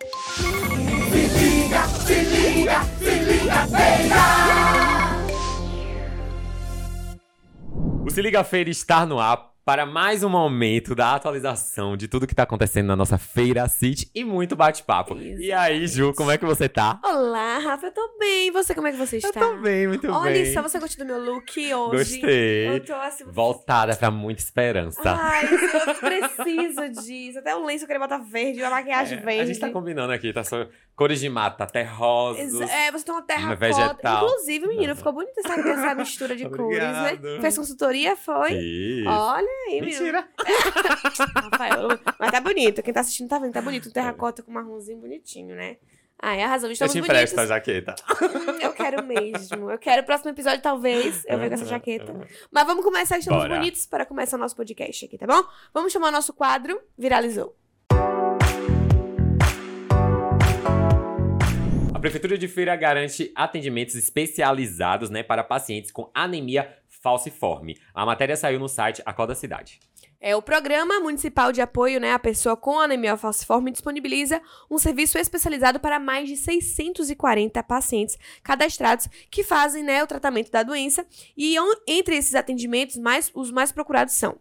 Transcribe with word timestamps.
Se 0.00 1.28
liga, 1.28 1.86
se 1.88 2.22
liga, 2.22 2.82
se 2.98 3.22
liga, 3.22 3.66
feira! 3.66 4.24
O 8.06 8.10
Se 8.10 8.22
Liga 8.22 8.42
Feira 8.42 8.70
está 8.70 9.04
no 9.04 9.20
ar 9.20 9.49
para 9.64 9.84
mais 9.86 10.22
um 10.24 10.28
momento 10.28 10.94
da 10.94 11.14
atualização 11.14 11.96
de 11.96 12.08
tudo 12.08 12.26
que 12.26 12.34
tá 12.34 12.42
acontecendo 12.42 12.86
na 12.86 12.96
nossa 12.96 13.18
Feira 13.18 13.68
City 13.68 14.10
e 14.14 14.24
muito 14.24 14.56
bate-papo. 14.56 15.16
E 15.16 15.52
aí, 15.52 15.86
Ju, 15.86 16.12
como 16.14 16.30
é 16.30 16.38
que 16.38 16.44
você 16.44 16.68
tá? 16.68 16.98
Olá, 17.04 17.58
Rafa, 17.58 17.86
eu 17.86 17.92
tô 17.92 18.16
bem. 18.18 18.48
E 18.48 18.50
você, 18.50 18.74
como 18.74 18.86
é 18.88 18.92
que 18.92 18.96
você 18.98 19.18
está? 19.18 19.28
Eu 19.28 19.56
tô 19.56 19.62
bem, 19.62 19.86
muito 19.86 20.10
Olha 20.10 20.32
bem. 20.32 20.52
só, 20.52 20.62
você 20.62 20.78
gostou 20.78 21.04
do 21.04 21.12
meu 21.12 21.22
look 21.22 21.58
hoje? 21.74 22.14
Gostei. 22.20 22.68
Eu 22.68 22.84
tô 22.84 22.94
assim... 22.94 23.24
Voltada 23.26 23.94
pra 23.96 24.10
muita 24.10 24.42
esperança. 24.42 25.02
Ai, 25.04 25.44
eu 25.52 25.94
preciso 25.94 26.88
disso. 27.04 27.38
Até 27.38 27.54
o 27.54 27.64
lenço 27.64 27.84
eu 27.84 27.86
queria 27.86 28.00
botar 28.00 28.18
verde, 28.18 28.60
uma 28.62 28.70
maquiagem 28.70 29.18
É, 29.18 29.20
verde. 29.20 29.40
A 29.42 29.46
gente 29.46 29.60
tá 29.60 29.70
combinando 29.70 30.12
aqui, 30.12 30.32
tá 30.32 30.42
só 30.42 30.66
cores 31.00 31.18
de 31.18 31.30
mata, 31.30 31.66
terrosos. 31.66 32.38
Exa- 32.42 32.66
É, 32.70 32.92
você 32.92 33.04
tem 33.06 33.14
uma 33.14 33.22
terra 33.22 33.54
vegetal. 33.54 34.26
Inclusive, 34.26 34.66
menino, 34.68 34.94
ficou 34.94 35.12
bonita 35.14 35.40
essa, 35.42 35.58
essa 35.58 35.94
mistura 35.94 36.36
de 36.36 36.44
cores, 36.50 36.78
né? 36.78 37.18
Fez 37.40 37.56
consultoria, 37.56 38.14
foi? 38.16 38.50
Fiz. 38.50 39.06
Olha 39.06 39.48
aí, 39.68 39.80
menino. 39.80 39.98
Mentira. 39.98 40.28
Rafael, 41.50 41.88
mas 42.18 42.30
tá 42.30 42.40
bonito. 42.40 42.82
Quem 42.82 42.92
tá 42.92 43.00
assistindo 43.00 43.28
tá 43.28 43.38
vendo, 43.38 43.52
tá 43.52 43.62
bonito. 43.62 43.88
Um 43.88 43.92
terracota 43.92 44.42
com 44.42 44.52
marronzinho 44.52 44.98
bonitinho, 44.98 45.56
né? 45.56 45.78
Ai, 46.22 46.42
arrasou. 46.42 46.68
Eu 46.68 46.72
Estamos 46.74 46.92
te 46.92 47.00
bonitos. 47.00 47.16
empresto 47.16 47.40
a 47.40 47.46
jaqueta. 47.46 47.94
Hum, 48.20 48.58
eu 48.60 48.72
quero 48.74 49.02
mesmo. 49.02 49.70
Eu 49.70 49.78
quero. 49.78 50.02
Próximo 50.04 50.30
episódio, 50.30 50.60
talvez, 50.60 51.24
eu 51.26 51.38
venho 51.38 51.48
com 51.48 51.54
essa 51.54 51.64
jaqueta. 51.64 52.14
Mas 52.50 52.66
vamos 52.66 52.84
começar, 52.84 53.16
estamos 53.18 53.40
Bora. 53.42 53.54
bonitos 53.56 53.86
para 53.86 54.04
começar 54.04 54.36
o 54.36 54.40
nosso 54.40 54.54
podcast 54.54 55.06
aqui, 55.06 55.16
tá 55.16 55.26
bom? 55.26 55.42
Vamos 55.72 55.90
chamar 55.90 56.08
o 56.08 56.12
nosso 56.12 56.34
quadro 56.34 56.78
Viralizou. 56.98 57.56
A 62.00 62.08
Prefeitura 62.10 62.38
de 62.38 62.48
Feira 62.48 62.74
garante 62.76 63.30
atendimentos 63.34 63.94
especializados 63.94 65.10
né, 65.10 65.22
para 65.22 65.44
pacientes 65.44 65.90
com 65.90 66.10
anemia 66.14 66.74
falciforme. 66.88 67.76
A 67.92 68.06
matéria 68.06 68.38
saiu 68.38 68.58
no 68.58 68.70
site 68.70 69.02
Acorda 69.04 69.34
Cidade. 69.34 69.78
É, 70.18 70.34
o 70.34 70.40
Programa 70.40 70.98
Municipal 71.00 71.52
de 71.52 71.60
Apoio 71.60 72.00
né, 72.00 72.12
à 72.12 72.18
Pessoa 72.18 72.56
com 72.56 72.78
Anemia 72.78 73.18
Falciforme 73.18 73.70
disponibiliza 73.70 74.40
um 74.70 74.78
serviço 74.78 75.18
especializado 75.18 75.78
para 75.78 75.98
mais 75.98 76.26
de 76.26 76.38
640 76.38 77.62
pacientes 77.62 78.18
cadastrados 78.42 79.06
que 79.30 79.44
fazem 79.44 79.82
né, 79.82 80.02
o 80.02 80.06
tratamento 80.06 80.50
da 80.50 80.62
doença. 80.62 81.06
E 81.36 81.56
entre 81.86 82.16
esses 82.16 82.34
atendimentos, 82.34 82.96
mais, 82.96 83.30
os 83.34 83.50
mais 83.50 83.72
procurados 83.72 84.14
são 84.14 84.38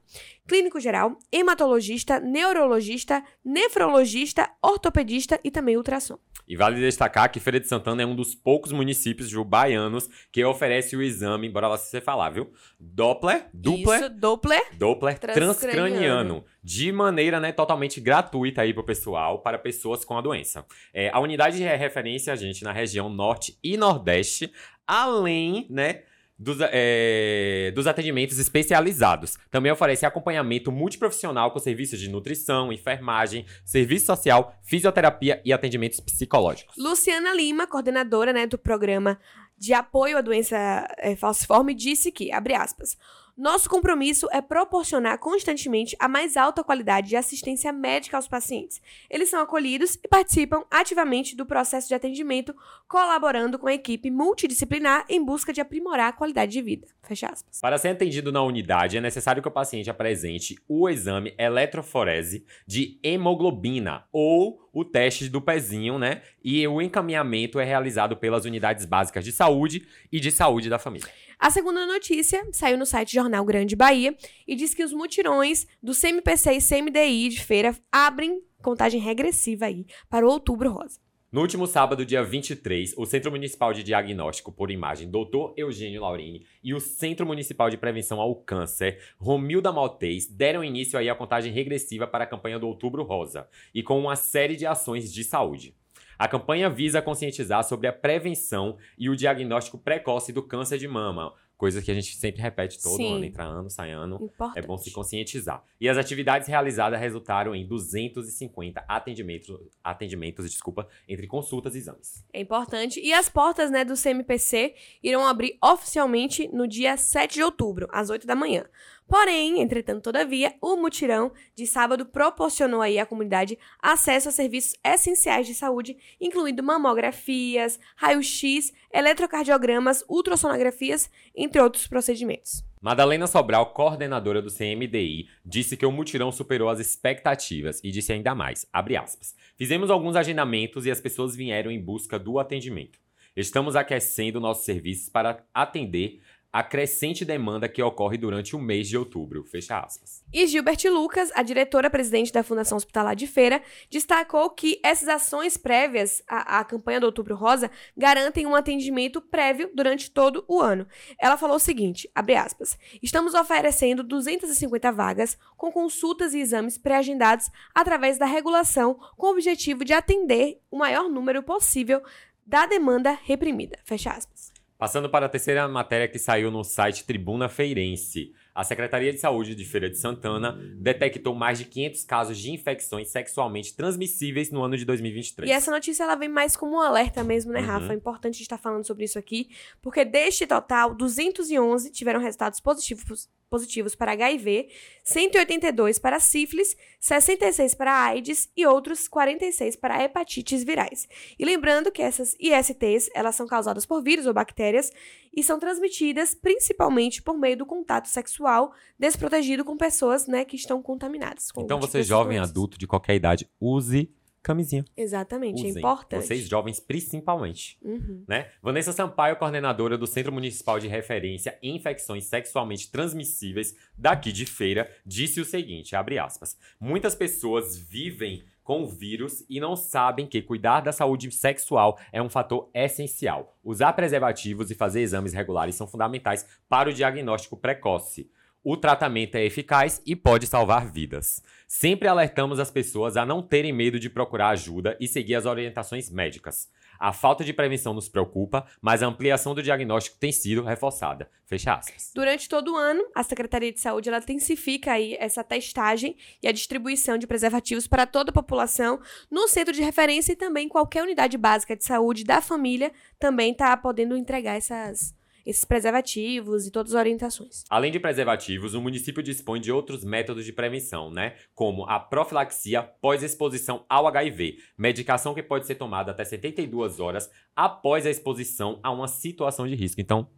clínico 0.50 0.80
geral, 0.80 1.18
hematologista, 1.32 2.20
neurologista, 2.20 3.24
nefrologista, 3.46 4.50
ortopedista 4.62 5.40
e 5.44 5.52
também 5.52 5.78
ultrassom. 5.78 6.18
E 6.48 6.56
vale 6.56 6.80
destacar 6.80 7.32
que 7.32 7.40
Feira 7.40 7.60
de 7.60 7.68
Santana 7.68 8.02
é 8.02 8.06
um 8.08 8.16
dos 8.16 8.34
poucos 8.34 8.72
municípios 8.72 9.30
Ju, 9.30 9.44
baianos 9.44 10.10
que 10.32 10.44
oferece 10.44 10.96
o 10.96 11.02
exame, 11.04 11.48
bora 11.48 11.68
lá 11.68 11.78
se 11.78 11.92
você 11.92 12.02
falar, 12.02 12.32
viu? 12.32 12.52
Doppler, 12.80 13.48
Doppler, 13.54 14.00
Isso, 14.00 14.10
Doppler. 14.10 14.62
Doppler 14.76 15.20
Transcraniano. 15.20 16.44
de 16.64 16.92
maneira 16.92 17.40
né, 17.40 17.52
totalmente 17.52 18.02
gratuita 18.02 18.64
aí 18.64 18.74
pro 18.74 18.84
pessoal, 18.84 19.44
para 19.44 19.60
pessoas 19.60 20.04
com 20.04 20.18
a 20.18 20.22
doença. 20.22 20.66
É, 20.92 21.12
a 21.14 21.20
unidade 21.20 21.58
de 21.58 21.64
referência, 21.64 22.36
gente, 22.36 22.64
na 22.64 22.72
região 22.72 23.10
norte 23.10 23.56
e 23.64 23.78
nordeste, 23.78 24.52
além, 24.88 25.68
né, 25.70 26.02
dos, 26.40 26.58
é, 26.62 27.72
dos 27.76 27.86
atendimentos 27.86 28.40
especializados. 28.40 29.38
Também 29.52 29.72
oferece 29.72 30.06
acompanhamento 30.06 30.72
multiprofissional 30.72 31.52
com 31.52 31.60
serviços 31.60 32.00
de 32.00 32.10
nutrição, 32.10 32.72
enfermagem, 32.72 33.46
serviço 33.66 34.06
social, 34.06 34.56
fisioterapia 34.64 35.42
e 35.44 35.52
atendimentos 35.52 36.00
psicológicos. 36.00 36.76
Luciana 36.78 37.34
Lima, 37.34 37.68
coordenadora 37.68 38.32
né, 38.32 38.48
do 38.48 38.58
programa 38.58 39.20
de 39.58 39.74
apoio 39.74 40.18
à 40.18 40.22
doença 40.22 40.56
eh, 41.00 41.18
falciforme, 41.18 41.74
disse 41.74 42.14
que, 42.14 42.32
abre 42.32 42.56
aspas, 42.56 42.98
nosso 43.40 43.70
compromisso 43.70 44.28
é 44.34 44.42
proporcionar 44.42 45.18
constantemente 45.18 45.96
a 45.98 46.10
mais 46.10 46.36
alta 46.36 46.62
qualidade 46.62 47.08
de 47.08 47.16
assistência 47.16 47.72
médica 47.72 48.18
aos 48.18 48.28
pacientes. 48.28 48.82
Eles 49.10 49.30
são 49.30 49.40
acolhidos 49.42 49.96
e 50.04 50.10
participam 50.10 50.66
ativamente 50.70 51.38
do 51.38 51.46
processo 51.46 51.88
de 51.88 51.96
atendimento, 51.96 52.54
colaborando 52.86 53.58
com 53.58 53.68
a 53.68 53.74
equipe 53.74 54.12
multidisciplinar 54.12 55.06
em 55.08 55.24
busca 55.24 55.54
de 55.54 55.62
aprimorar 55.62 56.10
a 56.10 56.14
qualidade 56.14 56.52
de 56.52 56.62
vida. 56.62 56.88
Fecha 57.02 57.28
aspas. 57.28 57.62
Para 57.62 57.78
ser 57.78 57.88
atendido 57.88 58.30
na 58.30 58.44
unidade, 58.44 58.98
é 58.98 59.02
necessário 59.02 59.42
que 59.42 59.48
o 59.48 59.52
paciente 59.52 59.90
apresente 59.90 60.58
o 60.68 60.90
exame 60.90 61.34
eletroforese 61.38 62.46
de 62.68 63.00
hemoglobina 63.02 64.04
ou 64.12 64.68
o 64.74 64.84
teste 64.84 65.30
do 65.30 65.42
pezinho, 65.42 65.98
né? 65.98 66.22
E 66.44 66.68
o 66.68 66.82
encaminhamento 66.82 67.60
é 67.60 67.64
realizado 67.64 68.18
pelas 68.18 68.46
unidades 68.46 68.86
básicas 68.86 69.24
de 69.24 69.32
saúde 69.32 69.88
e 70.12 70.20
de 70.20 70.30
saúde 70.30 70.70
da 70.70 70.78
família. 70.78 71.10
A 71.40 71.50
segunda 71.50 71.86
notícia 71.86 72.46
saiu 72.52 72.78
no 72.78 72.86
site 72.86 73.14
Jornal 73.14 73.46
Grande 73.46 73.74
Bahia 73.74 74.14
e 74.46 74.58
diz 74.58 74.74
que 74.74 74.84
os 74.84 74.92
mutirões 74.92 75.66
do 75.82 75.96
CMPC 75.96 76.52
e 76.52 76.60
CMDI 76.62 77.30
de 77.30 77.42
feira 77.42 77.74
abrem 77.90 78.44
contagem 78.62 79.00
regressiva 79.00 79.68
aí 79.68 79.86
para 80.10 80.28
o 80.28 80.30
Outubro 80.30 80.70
Rosa. 80.70 81.00
No 81.32 81.40
último 81.40 81.66
sábado, 81.66 82.06
dia 82.06 82.22
23, 82.24 82.94
o 82.98 83.06
Centro 83.06 83.32
Municipal 83.32 83.72
de 83.72 83.84
Diagnóstico 83.84 84.52
por 84.52 84.70
Imagem, 84.70 85.10
Dr. 85.10 85.54
Eugênio 85.56 86.02
Laurini, 86.02 86.46
e 86.62 86.74
o 86.74 86.80
Centro 86.82 87.26
Municipal 87.26 87.70
de 87.70 87.78
Prevenção 87.78 88.20
ao 88.20 88.36
Câncer, 88.36 89.00
Romilda 89.18 89.72
Maltês, 89.72 90.28
deram 90.28 90.62
início 90.62 91.00
aí 91.00 91.08
à 91.08 91.16
contagem 91.16 91.54
regressiva 91.54 92.06
para 92.06 92.26
a 92.26 92.28
campanha 92.28 92.60
do 92.60 92.68
Outubro 92.68 93.04
Rosa, 93.04 93.48
e 93.74 93.82
com 93.82 93.98
uma 93.98 94.18
série 94.18 94.58
de 94.58 94.66
ações 94.66 95.14
de 95.14 95.24
saúde. 95.24 95.79
A 96.20 96.28
campanha 96.28 96.70
visa 96.70 97.02
conscientizar 97.02 97.64
sobre 97.64 97.88
a 97.88 97.94
prevenção 97.94 98.78
e 98.98 99.10
o 99.10 99.16
diagnóstico 99.16 99.78
precoce 99.78 100.34
do 100.34 100.44
câncer 100.44 100.78
de 100.78 100.86
mama, 100.86 101.34
coisa 101.56 101.82
que 101.82 101.90
a 101.90 101.94
gente 101.94 102.14
sempre 102.18 102.42
repete 102.42 102.82
todo 102.82 102.98
Sim. 102.98 103.16
ano, 103.16 103.24
entra 103.24 103.46
ano, 103.46 103.70
sai 103.70 103.92
ano. 103.92 104.16
Importante. 104.22 104.60
É 104.60 104.62
bom 104.62 104.78
se 104.78 104.92
conscientizar. 104.92 105.64
E 105.80 105.88
as 105.88 105.98
atividades 105.98 106.50
realizadas 106.50 107.00
resultaram 107.00 107.56
em 107.56 107.66
250 107.66 108.84
atendimentos, 108.86 109.58
atendimentos 109.82 110.50
desculpa, 110.50 110.90
entre 111.08 111.26
consultas 111.26 111.74
e 111.74 111.78
exames. 111.78 112.26
É 112.34 112.42
importante. 112.42 113.00
E 113.00 113.14
as 113.14 113.30
portas 113.30 113.72
né, 113.72 113.86
do 113.86 113.96
CMPC 113.96 114.76
irão 115.02 115.26
abrir 115.26 115.58
oficialmente 115.64 116.50
no 116.54 116.68
dia 116.68 116.98
7 116.98 117.36
de 117.36 117.44
outubro, 117.44 117.88
às 117.92 118.10
8 118.10 118.28
da 118.28 118.36
manhã. 118.36 118.66
Porém, 119.10 119.60
entretanto, 119.60 120.04
todavia, 120.04 120.54
o 120.62 120.76
mutirão 120.76 121.32
de 121.56 121.66
sábado 121.66 122.06
proporcionou 122.06 122.80
aí 122.80 123.00
à 123.00 123.08
comunidade 123.08 123.58
acesso 123.82 124.30
a 124.30 124.32
serviços 124.32 124.76
essenciais 124.86 125.48
de 125.48 125.56
saúde, 125.56 125.98
incluindo 126.22 126.62
mamografias, 126.62 127.80
raio-x, 127.96 128.72
eletrocardiogramas, 128.94 130.06
ultrassonografias, 130.08 131.10
entre 131.36 131.60
outros 131.60 131.88
procedimentos. 131.88 132.64
Madalena 132.80 133.26
Sobral, 133.26 133.74
coordenadora 133.74 134.44
do 134.44 134.54
CMDI, 134.54 135.28
disse 135.44 135.76
que 135.76 135.88
o 135.88 135.92
mutirão 135.92 136.32
superou 136.32 136.70
as 136.70 136.80
expectativas 136.80 137.82
e 137.84 137.90
disse 137.90 138.14
ainda 138.14 138.36
mais, 138.36 138.68
aspas, 138.72 139.36
fizemos 139.58 139.90
alguns 139.90 140.16
agendamentos 140.16 140.86
e 140.86 140.92
as 140.92 141.02
pessoas 141.02 141.36
vieram 141.36 141.72
em 141.72 141.84
busca 141.84 142.20
do 142.20 142.38
atendimento. 142.38 143.00
Estamos 143.36 143.76
aquecendo 143.76 144.40
nossos 144.40 144.66
serviços 144.66 145.10
para 145.10 145.46
atender 145.54 146.20
a 146.52 146.64
crescente 146.64 147.24
demanda 147.24 147.70
que 147.70 147.82
ocorre 147.82 148.18
durante 148.18 148.56
o 148.56 148.60
mês 148.60 148.88
de 148.88 148.98
outubro, 148.98 149.44
fecha 149.44 149.80
aspas. 149.80 150.24
E 150.34 150.48
Gilbert 150.48 150.80
Lucas, 150.86 151.32
a 151.36 151.44
diretora-presidente 151.44 152.34
da 152.34 152.42
Fundação 152.42 152.76
Hospitalar 152.76 153.16
de 153.16 153.28
Feira, 153.28 153.62
destacou 153.90 154.50
que 154.50 154.80
essas 154.84 155.08
ações 155.08 155.58
prévias 155.58 156.24
à, 156.28 156.60
à 156.60 156.64
campanha 156.64 157.00
do 157.00 157.06
Outubro 157.06 157.36
Rosa 157.36 157.70
garantem 157.96 158.48
um 158.48 158.56
atendimento 158.56 159.22
prévio 159.22 159.70
durante 159.76 160.10
todo 160.10 160.44
o 160.48 160.60
ano. 160.60 160.88
Ela 161.20 161.38
falou 161.38 161.58
o 161.58 161.60
seguinte, 161.60 162.10
abre 162.16 162.36
aspas, 162.36 162.78
estamos 163.02 163.36
oferecendo 163.36 164.04
250 164.04 164.92
vagas 164.92 165.38
com 165.56 165.72
consultas 165.72 166.34
e 166.34 166.40
exames 166.40 166.78
pré-agendados 166.78 167.50
através 167.76 168.18
da 168.18 168.26
regulação 168.26 168.96
com 169.16 169.28
o 169.28 169.32
objetivo 169.32 169.86
de 169.86 169.94
atender 169.94 170.60
o 170.72 170.78
maior 170.78 171.08
número 171.10 171.44
possível 171.44 172.02
da 172.44 172.66
demanda 172.66 173.12
reprimida, 173.24 173.78
fecha 173.86 174.10
aspas. 174.10 174.59
Passando 174.80 175.10
para 175.10 175.26
a 175.26 175.30
terceira 175.30 175.68
matéria 175.68 176.08
que 176.08 176.18
saiu 176.18 176.50
no 176.50 176.64
site 176.64 177.04
Tribuna 177.04 177.50
Feirense. 177.50 178.34
A 178.56 178.64
Secretaria 178.64 179.12
de 179.12 179.20
Saúde 179.20 179.54
de 179.54 179.66
Feira 179.66 179.90
de 179.90 179.98
Santana 179.98 180.58
detectou 180.78 181.36
mais 181.36 181.58
de 181.58 181.66
500 181.66 182.06
casos 182.06 182.38
de 182.38 182.50
infecções 182.50 183.10
sexualmente 183.10 183.76
transmissíveis 183.76 184.50
no 184.52 184.64
ano 184.64 184.78
de 184.78 184.86
2023. 184.86 185.50
E 185.50 185.54
essa 185.54 185.70
notícia 185.70 186.04
ela 186.04 186.16
vem 186.16 186.30
mais 186.30 186.56
como 186.56 186.78
um 186.78 186.80
alerta 186.80 187.26
mesmo, 187.26 187.52
né, 187.52 187.60
Rafa? 187.60 187.88
Uhum. 187.88 187.92
É 187.92 187.96
importante 187.96 188.42
estar 188.42 188.58
falando 188.58 188.88
sobre 188.88 189.04
isso 189.04 189.20
aqui, 189.20 189.50
porque 189.82 190.06
deste 190.06 190.48
total, 190.48 190.96
211 190.96 191.92
tiveram 191.92 192.22
resultados 192.22 192.62
positivos, 192.62 193.30
positivos 193.50 193.96
para 193.96 194.12
HIV, 194.12 194.70
182 195.04 196.00
para 196.00 196.20
sífilis, 196.20 196.76
66 197.00 197.74
para 197.74 198.06
AIDS 198.06 198.50
e 198.56 198.66
outros 198.66 199.08
46 199.08 199.76
para 199.76 200.04
hepatites 200.04 200.64
virais. 200.64 201.08
E 201.38 201.44
lembrando 201.44 201.92
que 201.92 202.02
essas 202.02 202.36
ISTs, 202.40 203.10
elas 203.14 203.36
são 203.36 203.48
causadas 203.48 203.86
por 203.86 204.04
vírus 204.04 204.26
ou 204.26 204.34
bactérias 204.34 204.92
e 205.36 205.44
são 205.44 205.60
transmitidas 205.60 206.34
principalmente 206.36 207.22
por 207.22 207.38
meio 207.38 207.58
do 207.58 207.66
contato 207.66 208.08
sexual 208.08 208.74
desprotegido 208.98 209.66
com 209.66 209.78
pessoas, 209.78 210.28
né, 210.28 210.46
que 210.46 210.56
estão 210.56 210.82
contaminadas. 210.82 211.50
Então 211.58 211.80
tipo 211.80 211.88
você, 211.88 212.04
jovem 212.04 212.40
adulto 212.40 212.78
de 212.78 212.88
qualquer 212.88 213.16
idade, 213.16 213.50
use 213.60 214.12
camisinha. 214.42 214.86
Exatamente, 214.96 215.66
é 215.66 215.70
Usem. 215.70 215.80
importante. 215.80 216.26
Vocês 216.26 216.48
jovens, 216.48 216.80
principalmente. 216.80 217.78
Uhum. 217.82 218.24
né? 218.28 218.50
Vanessa 218.62 218.92
Sampaio, 218.92 219.36
coordenadora 219.36 219.98
do 219.98 220.08
Centro 220.08 220.32
Municipal 220.32 220.80
de 220.80 220.88
Referência 220.88 221.58
em 221.62 221.76
Infecções 221.76 222.26
Sexualmente 222.26 222.92
Transmissíveis 222.92 223.76
daqui 223.98 224.32
de 224.32 224.46
Feira, 224.46 224.90
disse 225.06 225.40
o 225.40 225.46
seguinte, 225.46 225.96
abre 225.96 226.18
aspas, 226.18 226.58
muitas 226.80 227.16
pessoas 227.16 227.78
vivem 227.78 228.44
com 228.70 228.84
o 228.84 228.88
vírus 228.88 229.44
e 229.50 229.60
não 229.60 229.76
sabem 229.76 230.28
que 230.28 230.44
cuidar 230.44 230.82
da 230.82 230.92
saúde 230.92 231.32
sexual 231.32 231.98
é 232.12 232.22
um 232.22 232.30
fator 232.30 232.70
essencial. 232.72 233.58
Usar 233.64 233.94
preservativos 233.94 234.70
e 234.70 234.76
fazer 234.76 235.02
exames 235.02 235.34
regulares 235.34 235.74
são 235.74 235.88
fundamentais 235.88 236.46
para 236.70 236.88
o 236.88 236.94
diagnóstico 236.94 237.58
precoce. 237.58 238.30
O 238.62 238.76
tratamento 238.76 239.36
é 239.36 239.46
eficaz 239.46 240.02
e 240.06 240.18
pode 240.18 240.46
salvar 240.46 240.92
vidas. 240.92 241.42
Sempre 241.66 242.10
alertamos 242.10 242.60
as 242.60 242.70
pessoas 242.70 243.16
a 243.16 243.26
não 243.26 243.42
terem 243.42 243.72
medo 243.72 243.98
de 243.98 244.10
procurar 244.10 244.50
ajuda 244.50 244.98
e 245.00 245.08
seguir 245.08 245.36
as 245.36 245.46
orientações 245.46 246.10
médicas. 246.10 246.68
A 247.00 247.14
falta 247.14 247.46
de 247.46 247.54
prevenção 247.54 247.94
nos 247.94 248.10
preocupa, 248.10 248.66
mas 248.82 249.02
a 249.02 249.08
ampliação 249.08 249.56
do 249.56 249.64
diagnóstico 249.64 250.18
tem 250.18 250.34
sido 250.34 250.62
reforçada. 250.62 251.30
Fecha 251.46 251.74
aspas. 251.76 252.12
Durante 252.14 252.50
todo 252.50 252.74
o 252.74 252.76
ano, 252.76 253.02
a 253.16 253.24
Secretaria 253.24 253.72
de 253.72 253.80
Saúde 253.80 254.10
ela 254.10 254.18
intensifica 254.18 254.92
aí 254.92 255.16
essa 255.18 255.42
testagem 255.42 256.18
e 256.44 256.48
a 256.48 256.52
distribuição 256.52 257.18
de 257.18 257.26
preservativos 257.26 257.88
para 257.88 258.06
toda 258.06 258.32
a 258.32 258.34
população 258.34 259.00
no 259.32 259.48
centro 259.48 259.74
de 259.74 259.82
referência 259.82 260.34
e 260.34 260.36
também 260.36 260.68
qualquer 260.68 261.04
unidade 261.04 261.38
básica 261.38 261.78
de 261.78 261.86
saúde 261.86 262.26
da 262.26 262.42
família 262.42 262.92
também 263.18 263.54
está 263.54 263.78
podendo 263.78 264.18
entregar 264.18 264.58
essas, 264.58 265.16
esses 265.50 265.66
preservativos 265.66 266.68
e 266.68 266.72
todas 266.72 266.94
as 266.94 267.00
orientações. 267.00 267.64
Além 267.70 267.92
de 267.92 268.00
preservativos, 268.00 268.74
o 268.74 268.82
município 268.82 269.24
dispõe 269.24 269.60
de 269.60 269.72
outros 269.72 270.04
métodos 270.04 270.46
de 270.46 270.54
prevenção, 270.54 271.12
né? 271.12 271.36
Como 271.54 271.86
a 271.86 272.00
profilaxia 272.00 272.84
pós-exposição 272.84 273.86
ao 273.90 274.08
HIV, 274.08 274.58
medicação 274.78 275.34
que 275.34 275.44
pode 275.44 275.66
ser 275.66 275.76
tomada 275.76 276.12
até 276.12 276.24
72 276.24 277.00
horas 277.00 277.30
após 277.56 278.06
a 278.06 278.10
exposição 278.10 278.80
a 278.84 278.92
uma 278.92 279.08
situação 279.08 279.68
de 279.68 279.76
risco. 279.76 280.00
Então, 280.00 280.30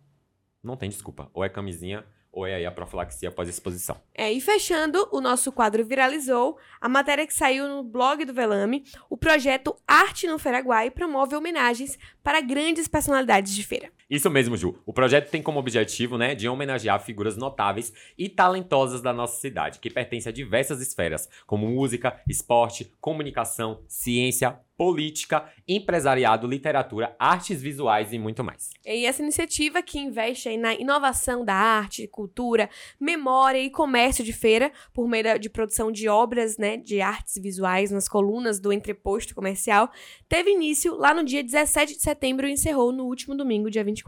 não 0.63 0.77
tem 0.77 0.89
desculpa. 0.89 1.29
Ou 1.33 1.43
é 1.43 1.49
camisinha, 1.49 2.05
ou 2.31 2.47
é 2.47 2.55
aí 2.55 2.65
a 2.65 2.71
profilaxia 2.71 3.31
pós-exposição. 3.31 3.97
É, 4.13 4.31
e 4.31 4.39
fechando, 4.39 5.07
o 5.11 5.19
nosso 5.19 5.51
quadro 5.51 5.83
viralizou, 5.83 6.57
a 6.79 6.87
matéria 6.87 7.27
que 7.27 7.33
saiu 7.33 7.67
no 7.67 7.83
blog 7.83 8.23
do 8.23 8.33
Velame, 8.33 8.83
o 9.09 9.17
projeto 9.17 9.75
Arte 9.85 10.27
no 10.27 10.39
Feraguai 10.39 10.89
promove 10.89 11.35
homenagens 11.35 11.99
para 12.23 12.39
grandes 12.39 12.87
personalidades 12.87 13.53
de 13.53 13.65
feira. 13.65 13.91
Isso 14.11 14.29
mesmo, 14.29 14.57
Ju. 14.57 14.75
O 14.85 14.91
projeto 14.91 15.31
tem 15.31 15.41
como 15.41 15.57
objetivo, 15.57 16.17
né, 16.17 16.35
de 16.35 16.49
homenagear 16.49 17.01
figuras 17.01 17.37
notáveis 17.37 17.93
e 18.17 18.27
talentosas 18.27 19.01
da 19.01 19.13
nossa 19.13 19.39
cidade, 19.39 19.79
que 19.79 19.89
pertencem 19.89 20.29
a 20.29 20.33
diversas 20.33 20.81
esferas, 20.81 21.29
como 21.47 21.65
música, 21.65 22.21
esporte, 22.27 22.91
comunicação, 22.99 23.85
ciência, 23.87 24.59
política, 24.81 25.45
empresariado, 25.67 26.47
literatura, 26.47 27.15
artes 27.19 27.61
visuais 27.61 28.11
e 28.13 28.17
muito 28.17 28.43
mais. 28.43 28.71
E 28.83 29.05
essa 29.05 29.21
iniciativa 29.21 29.79
que 29.83 29.99
investe 29.99 30.57
na 30.57 30.73
inovação 30.73 31.45
da 31.45 31.53
arte, 31.53 32.07
cultura, 32.07 32.67
memória 32.99 33.59
e 33.59 33.69
comércio 33.69 34.25
de 34.25 34.33
feira, 34.33 34.71
por 34.91 35.07
meio 35.07 35.37
de 35.37 35.51
produção 35.51 35.91
de 35.91 36.09
obras 36.09 36.57
né, 36.57 36.77
de 36.77 36.99
artes 36.99 37.35
visuais 37.39 37.91
nas 37.91 38.09
colunas 38.09 38.59
do 38.59 38.73
entreposto 38.73 39.35
comercial, 39.35 39.91
teve 40.27 40.49
início 40.49 40.95
lá 40.95 41.13
no 41.13 41.23
dia 41.23 41.43
17 41.43 41.93
de 41.93 42.01
setembro 42.01 42.47
e 42.47 42.51
encerrou 42.51 42.91
no 42.91 43.05
último 43.05 43.37
domingo, 43.37 43.69
dia 43.69 43.83
24. 43.83 44.00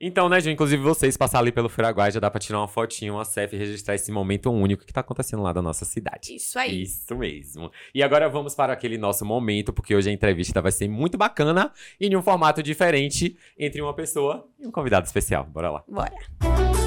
Então, 0.00 0.28
né, 0.28 0.40
Ju, 0.40 0.50
inclusive 0.50 0.82
vocês 0.82 1.16
passar 1.16 1.38
ali 1.38 1.52
pelo 1.52 1.68
Firaguai, 1.68 2.10
já 2.10 2.20
dá 2.20 2.30
pra 2.30 2.40
tirar 2.40 2.58
uma 2.58 2.68
fotinha, 2.68 3.12
uma 3.12 3.24
selfie 3.24 3.56
e 3.56 3.58
registrar 3.58 3.94
esse 3.94 4.10
momento 4.10 4.50
único 4.50 4.84
que 4.84 4.92
tá 4.92 5.00
acontecendo 5.00 5.42
lá 5.42 5.52
da 5.52 5.62
nossa 5.62 5.84
cidade. 5.84 6.34
Isso 6.34 6.58
aí. 6.58 6.82
Isso 6.82 7.16
mesmo. 7.16 7.70
E 7.94 8.02
agora 8.02 8.28
vamos 8.28 8.54
para 8.54 8.72
aquele 8.72 8.98
nosso 8.98 9.24
momento, 9.24 9.72
porque 9.72 9.94
hoje 9.94 10.10
a 10.10 10.12
entrevista 10.12 10.60
vai 10.60 10.72
ser 10.72 10.88
muito 10.88 11.16
bacana 11.16 11.72
e 11.98 12.06
em 12.06 12.16
um 12.16 12.22
formato 12.22 12.62
diferente 12.62 13.36
entre 13.58 13.80
uma 13.80 13.94
pessoa 13.94 14.46
e 14.58 14.66
um 14.66 14.70
convidado 14.70 15.06
especial. 15.06 15.44
Bora 15.44 15.70
lá. 15.70 15.84
Bora. 15.88 16.83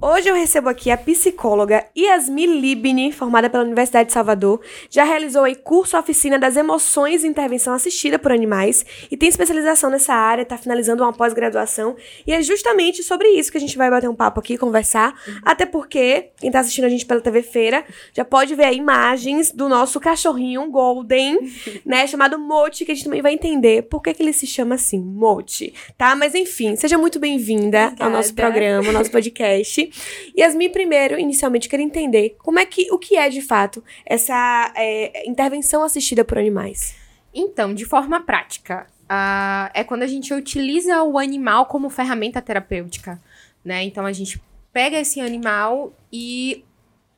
Hoje 0.00 0.28
eu 0.28 0.34
recebo 0.36 0.68
aqui 0.68 0.92
a 0.92 0.96
psicóloga 0.96 1.84
Yasmin 1.96 2.60
Libni, 2.60 3.10
formada 3.10 3.50
pela 3.50 3.64
Universidade 3.64 4.06
de 4.06 4.12
Salvador. 4.12 4.60
Já 4.88 5.02
realizou 5.02 5.42
aí 5.42 5.56
curso 5.56 5.98
oficina 5.98 6.38
das 6.38 6.56
emoções 6.56 7.24
e 7.24 7.26
intervenção 7.26 7.74
assistida 7.74 8.16
por 8.16 8.30
animais 8.30 8.86
e 9.10 9.16
tem 9.16 9.28
especialização 9.28 9.90
nessa 9.90 10.14
área, 10.14 10.42
está 10.42 10.56
finalizando 10.56 11.02
uma 11.02 11.12
pós-graduação. 11.12 11.96
E 12.24 12.32
é 12.32 12.40
justamente 12.40 13.02
sobre 13.02 13.28
isso 13.30 13.50
que 13.50 13.58
a 13.58 13.60
gente 13.60 13.76
vai 13.76 13.90
bater 13.90 14.08
um 14.08 14.14
papo 14.14 14.38
aqui, 14.38 14.56
conversar. 14.56 15.20
Até 15.42 15.66
porque 15.66 16.28
quem 16.36 16.48
tá 16.48 16.60
assistindo 16.60 16.84
a 16.84 16.88
gente 16.88 17.04
pela 17.04 17.20
TV 17.20 17.42
Feira 17.42 17.84
já 18.14 18.24
pode 18.24 18.54
ver 18.54 18.72
imagens 18.74 19.50
do 19.50 19.68
nosso 19.68 19.98
cachorrinho 19.98 20.70
Golden, 20.70 21.40
né, 21.84 22.06
chamado 22.06 22.38
Mochi, 22.38 22.84
que 22.84 22.92
a 22.92 22.94
gente 22.94 23.04
também 23.04 23.20
vai 23.20 23.34
entender 23.34 23.82
por 23.82 24.00
que, 24.00 24.14
que 24.14 24.22
ele 24.22 24.32
se 24.32 24.46
chama 24.46 24.76
assim, 24.76 25.00
Mochi, 25.00 25.74
tá? 25.96 26.14
Mas 26.14 26.36
enfim, 26.36 26.76
seja 26.76 26.96
muito 26.96 27.18
bem-vinda 27.18 27.92
ao 27.98 28.08
nosso 28.08 28.32
programa, 28.32 28.86
ao 28.86 28.92
nosso 28.92 29.10
podcast. 29.10 29.87
Yasmin, 30.36 30.70
primeiro, 30.70 31.18
inicialmente, 31.18 31.68
queria 31.68 31.84
entender 31.84 32.36
como 32.38 32.58
é 32.58 32.66
que, 32.66 32.90
o 32.92 32.98
que 32.98 33.16
é 33.16 33.28
de 33.28 33.40
fato 33.40 33.82
essa 34.04 34.72
é, 34.76 35.28
intervenção 35.28 35.82
assistida 35.82 36.24
por 36.24 36.38
animais. 36.38 36.94
Então, 37.34 37.74
de 37.74 37.84
forma 37.84 38.20
prática, 38.20 38.86
ah, 39.08 39.70
é 39.74 39.84
quando 39.84 40.02
a 40.02 40.06
gente 40.06 40.32
utiliza 40.34 41.02
o 41.02 41.18
animal 41.18 41.66
como 41.66 41.88
ferramenta 41.88 42.42
terapêutica, 42.42 43.20
né? 43.64 43.82
Então, 43.84 44.04
a 44.04 44.12
gente 44.12 44.40
pega 44.72 44.98
esse 44.98 45.20
animal 45.20 45.92
e 46.12 46.64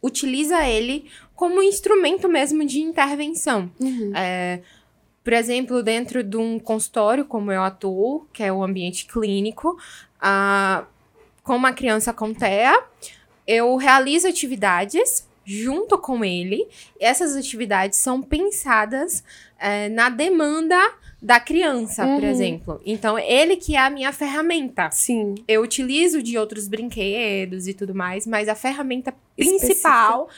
utiliza 0.02 0.66
ele 0.66 1.10
como 1.34 1.62
instrumento 1.62 2.28
mesmo 2.28 2.64
de 2.64 2.80
intervenção. 2.80 3.70
É, 4.14 4.60
por 5.22 5.32
exemplo, 5.32 5.82
dentro 5.82 6.22
de 6.22 6.36
um 6.36 6.58
consultório, 6.58 7.24
como 7.24 7.52
eu 7.52 7.62
atuo, 7.62 8.26
que 8.32 8.42
é 8.42 8.52
o 8.52 8.62
ambiente 8.62 9.06
clínico, 9.06 9.78
ah, 10.20 10.86
com 11.42 11.56
uma 11.56 11.72
criança 11.72 12.12
com 12.12 12.32
TEA, 12.34 12.82
eu 13.46 13.74
realizo 13.76 14.28
atividades 14.28 15.26
junto 15.44 15.98
com 15.98 16.24
ele. 16.24 16.66
Essas 17.00 17.34
atividades 17.34 17.98
são 17.98 18.22
pensadas 18.22 19.24
eh, 19.58 19.88
na 19.88 20.08
demanda 20.08 20.78
da 21.20 21.38
criança, 21.38 22.02
por 22.04 22.22
Uhum. 22.22 22.30
exemplo. 22.30 22.80
Então, 22.86 23.18
ele 23.18 23.56
que 23.56 23.76
é 23.76 23.78
a 23.80 23.90
minha 23.90 24.10
ferramenta. 24.12 24.90
Sim. 24.90 25.34
Eu 25.46 25.60
utilizo 25.62 26.22
de 26.22 26.38
outros 26.38 26.66
brinquedos 26.68 27.66
e 27.66 27.74
tudo 27.74 27.94
mais, 27.94 28.26
mas 28.26 28.48
a 28.48 28.54
ferramenta 28.54 29.12
principal 29.36 30.28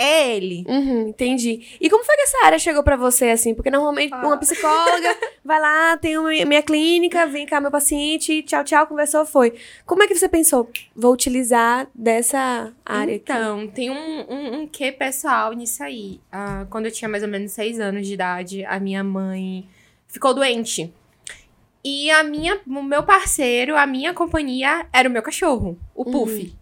é 0.00 0.36
ele. 0.36 0.64
Uhum, 0.68 1.08
entendi. 1.08 1.76
E 1.80 1.90
como 1.90 2.04
foi 2.04 2.16
que 2.16 2.22
essa 2.22 2.46
área 2.46 2.58
chegou 2.58 2.82
pra 2.82 2.96
você, 2.96 3.26
assim? 3.30 3.54
Porque 3.54 3.70
normalmente 3.70 4.12
Ah. 4.14 4.26
uma 4.26 4.36
psicóloga 4.38 5.16
vai 5.44 5.60
lá, 5.60 5.96
tem 5.96 6.16
uma, 6.18 6.28
minha 6.30 6.62
clínica, 6.62 7.26
vem 7.26 7.44
cá 7.46 7.60
meu 7.60 7.70
paciente, 7.70 8.42
tchau, 8.42 8.64
tchau, 8.64 8.86
conversou, 8.86 9.26
foi. 9.26 9.54
Como 9.84 10.02
é 10.02 10.06
que 10.06 10.14
você 10.14 10.28
pensou? 10.28 10.70
Vou 10.96 11.12
utilizar 11.12 11.88
dessa 11.94 12.72
área 12.84 13.16
aqui. 13.16 13.24
Então, 13.24 13.66
tem 13.68 13.90
um, 13.90 13.94
um, 14.28 14.60
um 14.62 14.66
quê 14.66 14.90
pessoal 14.90 15.52
nisso 15.52 15.82
aí. 15.82 16.20
Ah, 16.32 16.66
quando 16.70 16.86
eu 16.86 16.92
tinha 16.92 17.08
mais 17.08 17.22
ou 17.22 17.28
menos 17.28 17.52
seis 17.52 17.78
anos 17.78 18.06
de 18.06 18.14
idade, 18.14 18.64
a 18.64 18.80
minha 18.80 19.04
mãe 19.04 19.68
ficou 20.08 20.32
doente. 20.34 20.92
E 21.84 22.10
a 22.10 22.22
minha, 22.22 22.60
o 22.66 22.82
meu 22.82 23.02
parceiro, 23.02 23.74
a 23.76 23.86
minha 23.86 24.12
companhia 24.12 24.86
era 24.92 25.08
o 25.08 25.12
meu 25.12 25.22
cachorro, 25.22 25.78
o 25.94 26.04
Uhum. 26.04 26.12
Puff. 26.12 26.54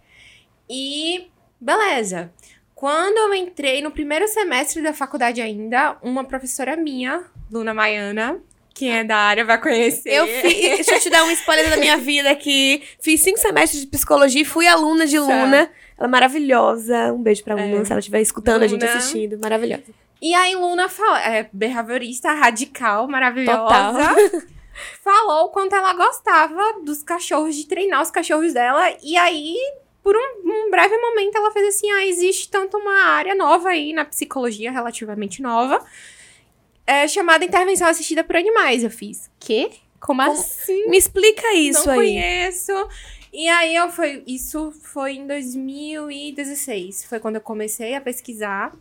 E 0.71 1.29
beleza. 1.61 2.33
Quando 2.79 3.17
eu 3.17 3.35
entrei 3.35 3.83
no 3.83 3.91
primeiro 3.91 4.29
semestre 4.29 4.81
da 4.81 4.93
faculdade 4.93 5.41
ainda, 5.41 5.97
uma 6.01 6.23
professora 6.23 6.77
minha, 6.77 7.25
Luna 7.51 7.75
Maiana, 7.75 8.41
quem 8.73 8.97
é 8.97 9.03
da 9.03 9.17
área 9.17 9.45
vai 9.45 9.61
conhecer. 9.61 10.09
Eu 10.11 10.29
fiz. 10.29 10.55
Deixa 10.77 10.95
eu 10.95 11.01
te 11.01 11.11
dar 11.11 11.25
um 11.25 11.31
spoiler 11.33 11.69
da 11.71 11.77
minha 11.77 11.97
vida 11.97 12.31
aqui. 12.31 12.81
Fiz 13.01 13.21
cinco 13.21 13.37
semestres 13.41 13.81
de 13.81 13.89
psicologia 13.89 14.43
e 14.43 14.45
fui 14.45 14.69
aluna 14.69 15.09
de 15.09 15.19
Luna. 15.19 15.69
Ela 15.99 16.07
é 16.07 16.07
maravilhosa. 16.07 17.13
Um 17.13 17.21
beijo 17.21 17.43
pra 17.43 17.57
Luna, 17.57 17.81
É. 17.81 17.85
se 17.85 17.91
ela 17.91 17.99
estiver 17.99 18.21
escutando 18.21 18.63
a 18.63 18.69
gente 18.69 18.85
Luna. 18.85 18.97
assistindo. 18.97 19.39
Maravilhosa. 19.41 19.83
E 20.23 20.33
aí 20.33 20.55
Luna 20.55 20.89
fala, 20.89 21.21
é 21.21 21.51
behaviorista 21.53 22.33
radical, 22.33 23.09
maravilhosa. 23.09 24.15
Falou 25.03 25.47
o 25.47 25.49
quanto 25.49 25.75
ela 25.75 25.93
gostava 25.95 26.75
dos 26.85 27.03
cachorros, 27.03 27.57
de 27.57 27.67
treinar 27.67 28.01
os 28.03 28.13
cachorros 28.13 28.53
dela. 28.53 28.95
E 29.03 29.17
aí, 29.17 29.57
por 30.09 30.17
um, 30.17 30.51
um 30.67 30.71
breve 30.71 30.97
momento, 30.97 31.37
ela 31.37 31.51
fez 31.51 31.69
assim: 31.77 31.91
ah, 31.91 32.07
existe 32.07 32.49
tanto 32.49 32.79
uma 32.79 33.03
área 33.11 33.35
nova 33.35 33.69
aí 33.69 33.93
na 33.93 34.07
psicologia, 34.07 34.73
relativamente 34.73 35.43
nova, 35.43 35.85
é, 36.87 37.07
chamada 37.07 37.45
intervenção 37.45 37.87
assistida 37.87 38.25
por 38.25 38.35
animais. 38.35 38.83
Eu 38.83 38.91
fiz, 38.91 39.31
quê? 39.39 39.71
Como, 40.01 40.23
Como- 40.25 40.33
assim? 40.33 40.89
Me 40.89 40.97
explica 40.97 41.53
isso 41.53 41.85
Não 41.87 41.93
aí. 41.93 41.99
conheço. 41.99 42.73
E 43.31 43.47
aí 43.51 43.77
eu 43.77 43.91
foi, 43.91 44.23
isso 44.27 44.73
foi 44.83 45.17
em 45.17 45.27
2016, 45.27 47.05
foi 47.05 47.21
quando 47.21 47.35
eu 47.35 47.43
comecei 47.43 47.95
a 47.95 48.01
pesquisar. 48.01 48.75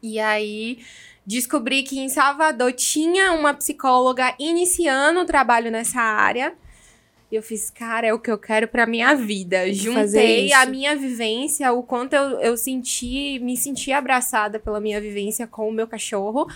E 0.00 0.20
aí 0.20 0.78
descobri 1.26 1.82
que 1.82 1.98
em 1.98 2.08
Salvador 2.08 2.72
tinha 2.74 3.32
uma 3.32 3.54
psicóloga 3.54 4.36
iniciando 4.38 5.18
o 5.18 5.26
trabalho 5.26 5.72
nessa 5.72 6.00
área. 6.00 6.54
E 7.30 7.36
eu 7.36 7.42
fiz, 7.42 7.70
cara, 7.70 8.06
é 8.06 8.14
o 8.14 8.18
que 8.18 8.30
eu 8.30 8.38
quero 8.38 8.66
pra 8.66 8.86
minha 8.86 9.14
vida. 9.14 9.70
Juntei 9.72 10.52
a 10.52 10.64
minha 10.64 10.96
vivência, 10.96 11.70
o 11.72 11.82
quanto 11.82 12.14
eu, 12.14 12.40
eu 12.40 12.56
senti, 12.56 13.38
me 13.40 13.56
senti 13.56 13.92
abraçada 13.92 14.58
pela 14.58 14.80
minha 14.80 15.00
vivência 15.00 15.46
com 15.46 15.68
o 15.68 15.72
meu 15.72 15.86
cachorro, 15.86 16.46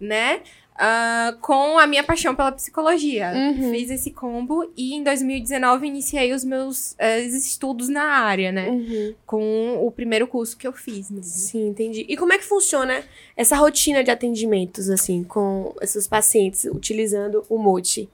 né? 0.00 0.40
Ah, 0.76 1.36
com 1.40 1.78
a 1.78 1.86
minha 1.86 2.02
paixão 2.02 2.34
pela 2.34 2.50
psicologia. 2.50 3.32
Uhum. 3.32 3.70
Fiz 3.70 3.90
esse 3.90 4.10
combo 4.10 4.68
e 4.76 4.94
em 4.94 5.04
2019 5.04 5.86
iniciei 5.86 6.32
os 6.32 6.44
meus 6.44 6.96
eh, 6.98 7.20
estudos 7.20 7.88
na 7.88 8.02
área, 8.02 8.50
né? 8.50 8.68
Uhum. 8.68 9.14
Com 9.24 9.86
o 9.86 9.90
primeiro 9.92 10.26
curso 10.26 10.56
que 10.56 10.66
eu 10.66 10.72
fiz 10.72 11.10
mesmo. 11.10 11.30
Sim, 11.30 11.68
entendi. 11.68 12.04
E 12.08 12.16
como 12.16 12.32
é 12.32 12.38
que 12.38 12.44
funciona 12.44 13.02
essa 13.36 13.56
rotina 13.56 14.02
de 14.02 14.10
atendimentos, 14.10 14.90
assim, 14.90 15.22
com 15.22 15.74
esses 15.80 16.08
pacientes 16.08 16.64
utilizando 16.64 17.44
o 17.48 17.56
Mote? 17.56 18.08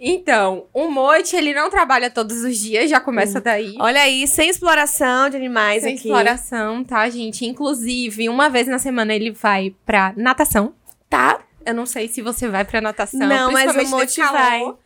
Então, 0.00 0.64
o 0.72 0.88
Moite, 0.88 1.36
ele 1.36 1.52
não 1.52 1.68
trabalha 1.68 2.10
todos 2.10 2.42
os 2.44 2.56
dias, 2.56 2.88
já 2.88 2.98
começa 2.98 3.40
daí. 3.42 3.74
Olha 3.78 4.00
aí, 4.00 4.26
sem 4.26 4.48
exploração 4.48 5.28
de 5.28 5.36
animais 5.36 5.82
Sem 5.82 5.94
aqui. 5.94 6.08
exploração, 6.08 6.82
tá, 6.82 7.08
gente? 7.10 7.44
Inclusive, 7.44 8.28
uma 8.30 8.48
vez 8.48 8.66
na 8.68 8.78
semana 8.78 9.14
ele 9.14 9.30
vai 9.32 9.74
pra 9.84 10.14
natação. 10.16 10.72
Tá? 11.08 11.40
Eu 11.66 11.74
não 11.74 11.84
sei 11.84 12.06
se 12.06 12.22
você 12.22 12.48
vai 12.48 12.64
pra 12.64 12.80
natação. 12.80 13.26
Não, 13.26 13.50
mas 13.50 13.74
o 13.74 13.90
Mote 13.90 14.20
calor. 14.20 14.78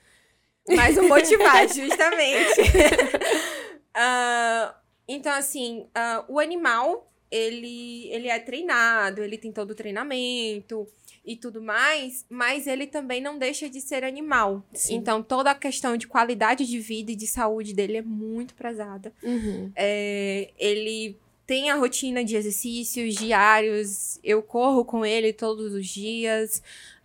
Mas 0.69 0.97
o 0.97 1.03
Mote 1.03 1.37
vai, 1.37 1.69
justamente. 1.73 2.61
Ah, 3.93 4.73
então, 5.09 5.33
assim, 5.33 5.89
ah, 5.93 6.25
o 6.29 6.39
animal, 6.39 7.13
ele, 7.29 8.09
ele 8.13 8.29
é 8.29 8.39
treinado, 8.39 9.21
ele 9.21 9.37
tem 9.37 9.51
todo 9.51 9.73
o 9.73 9.75
treinamento 9.75 10.87
e 11.25 11.35
tudo 11.37 11.61
mais, 11.61 12.25
mas 12.31 12.69
ele 12.69 12.87
também 12.87 13.21
não 13.21 13.37
deixa 13.37 13.69
de 13.69 13.81
ser 13.81 14.05
animal. 14.05 14.65
Sim. 14.73 14.95
Então, 14.95 15.25
toda 15.25 15.51
a 15.51 15.57
questão 15.57 15.97
de 15.97 16.07
qualidade 16.07 16.65
de 16.65 16.79
vida 16.79 17.11
e 17.11 17.17
de 17.17 17.27
saúde 17.27 17.75
dele 17.75 17.97
é 17.97 18.03
muito 18.03 18.55
prezada. 18.55 19.13
Uhum. 19.25 19.73
É, 19.75 20.51
ele 20.57 21.19
tem 21.50 21.69
a 21.69 21.75
rotina 21.75 22.23
de 22.25 22.37
exercícios 22.37 23.16
diários, 23.16 24.21
eu 24.23 24.40
corro 24.40 24.85
com 24.85 25.04
ele 25.04 25.33
todos 25.33 25.73
os 25.73 25.85
dias. 25.88 26.62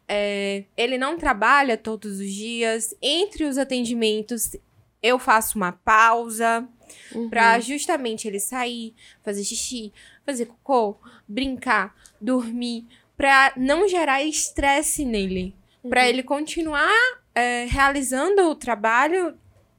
É, 0.08 0.66
ele 0.78 1.00
não 1.00 1.18
trabalha 1.18 1.76
todos 1.76 2.20
os 2.20 2.32
dias. 2.32 2.94
Entre 3.02 3.44
os 3.46 3.58
atendimentos, 3.58 4.56
eu 5.02 5.18
faço 5.18 5.58
uma 5.58 5.72
pausa 5.72 6.68
Uhum. 7.16 7.28
pra 7.28 7.60
justamente 7.60 8.28
ele 8.28 8.40
sair, 8.40 8.94
fazer 9.24 9.44
xixi, 9.44 9.92
fazer 10.24 10.46
cocô, 10.46 10.96
brincar, 11.28 11.96
dormir, 12.22 12.86
pra 13.18 13.52
não 13.58 13.88
gerar 13.88 14.22
estresse 14.24 15.04
nele, 15.04 15.56
Uhum. 15.84 15.90
ele 16.08 16.22
continuar 16.22 16.94
é, 17.34 17.66
realizando 17.68 18.44
o 18.44 18.54
trabalho 18.54 19.36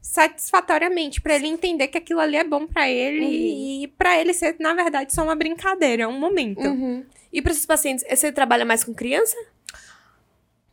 satisfatoriamente, 0.07 1.21
pra 1.21 1.35
ele 1.35 1.47
entender 1.49 1.89
que 1.89 1.99
aquilo 1.99 2.21
ali 2.21 2.37
é 2.37 2.45
bom 2.45 2.67
pra 2.67 2.89
ele 2.89 3.21
Uhum. 3.25 3.83
e 3.83 3.89
pra 3.99 4.19
ele 4.21 4.33
ser 4.33 4.57
na 4.61 4.73
verdade 4.75 5.13
só 5.13 5.23
uma 5.23 5.35
brincadeira, 5.35 6.09
um 6.09 6.19
momento. 6.19 6.61
Uhum. 6.67 7.05
E 7.33 7.43
para 7.43 7.53
esses 7.53 7.67
pacientes, 7.67 8.05
você 8.09 8.31
trabalha 8.33 8.65
mais 8.65 8.83
com 8.85 8.95
criança? 8.95 9.37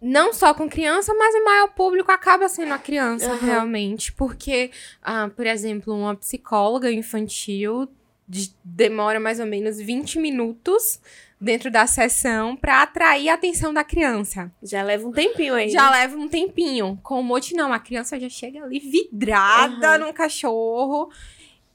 não 0.05 0.33
só 0.33 0.53
com 0.53 0.67
criança, 0.69 1.13
mas 1.13 1.33
o 1.33 1.45
maior 1.45 1.69
público 1.69 2.11
acaba 2.11 2.49
sendo 2.49 2.73
a 2.73 2.77
criança, 2.77 3.31
Aham. 3.31 3.45
realmente. 3.45 4.11
Porque, 4.11 4.69
ah, 5.01 5.29
por 5.33 5.47
exemplo, 5.47 5.93
uma 5.95 6.13
psicóloga 6.13 6.91
infantil 6.91 7.87
de- 8.27 8.53
demora 8.65 9.17
mais 9.17 9.39
ou 9.39 9.45
menos 9.45 9.77
20 9.77 10.19
minutos 10.19 10.99
dentro 11.43 11.69
da 11.69 11.85
sessão 11.85 12.55
para 12.55 12.81
atrair 12.81 13.29
a 13.29 13.33
atenção 13.35 13.73
da 13.73 13.83
criança. 13.83 14.51
Já 14.63 14.81
leva 14.81 15.07
um 15.07 15.11
tempinho 15.11 15.53
aí. 15.53 15.69
Já 15.69 15.91
né? 15.91 15.97
leva 15.99 16.17
um 16.17 16.27
tempinho. 16.27 16.99
Com 17.03 17.19
o 17.19 17.23
Mote, 17.23 17.53
não. 17.55 17.71
A 17.73 17.79
criança 17.79 18.19
já 18.19 18.29
chega 18.29 18.63
ali 18.63 18.79
vidrada 18.79 19.89
Aham. 19.89 19.97
num 19.99 20.13
cachorro. 20.13 21.09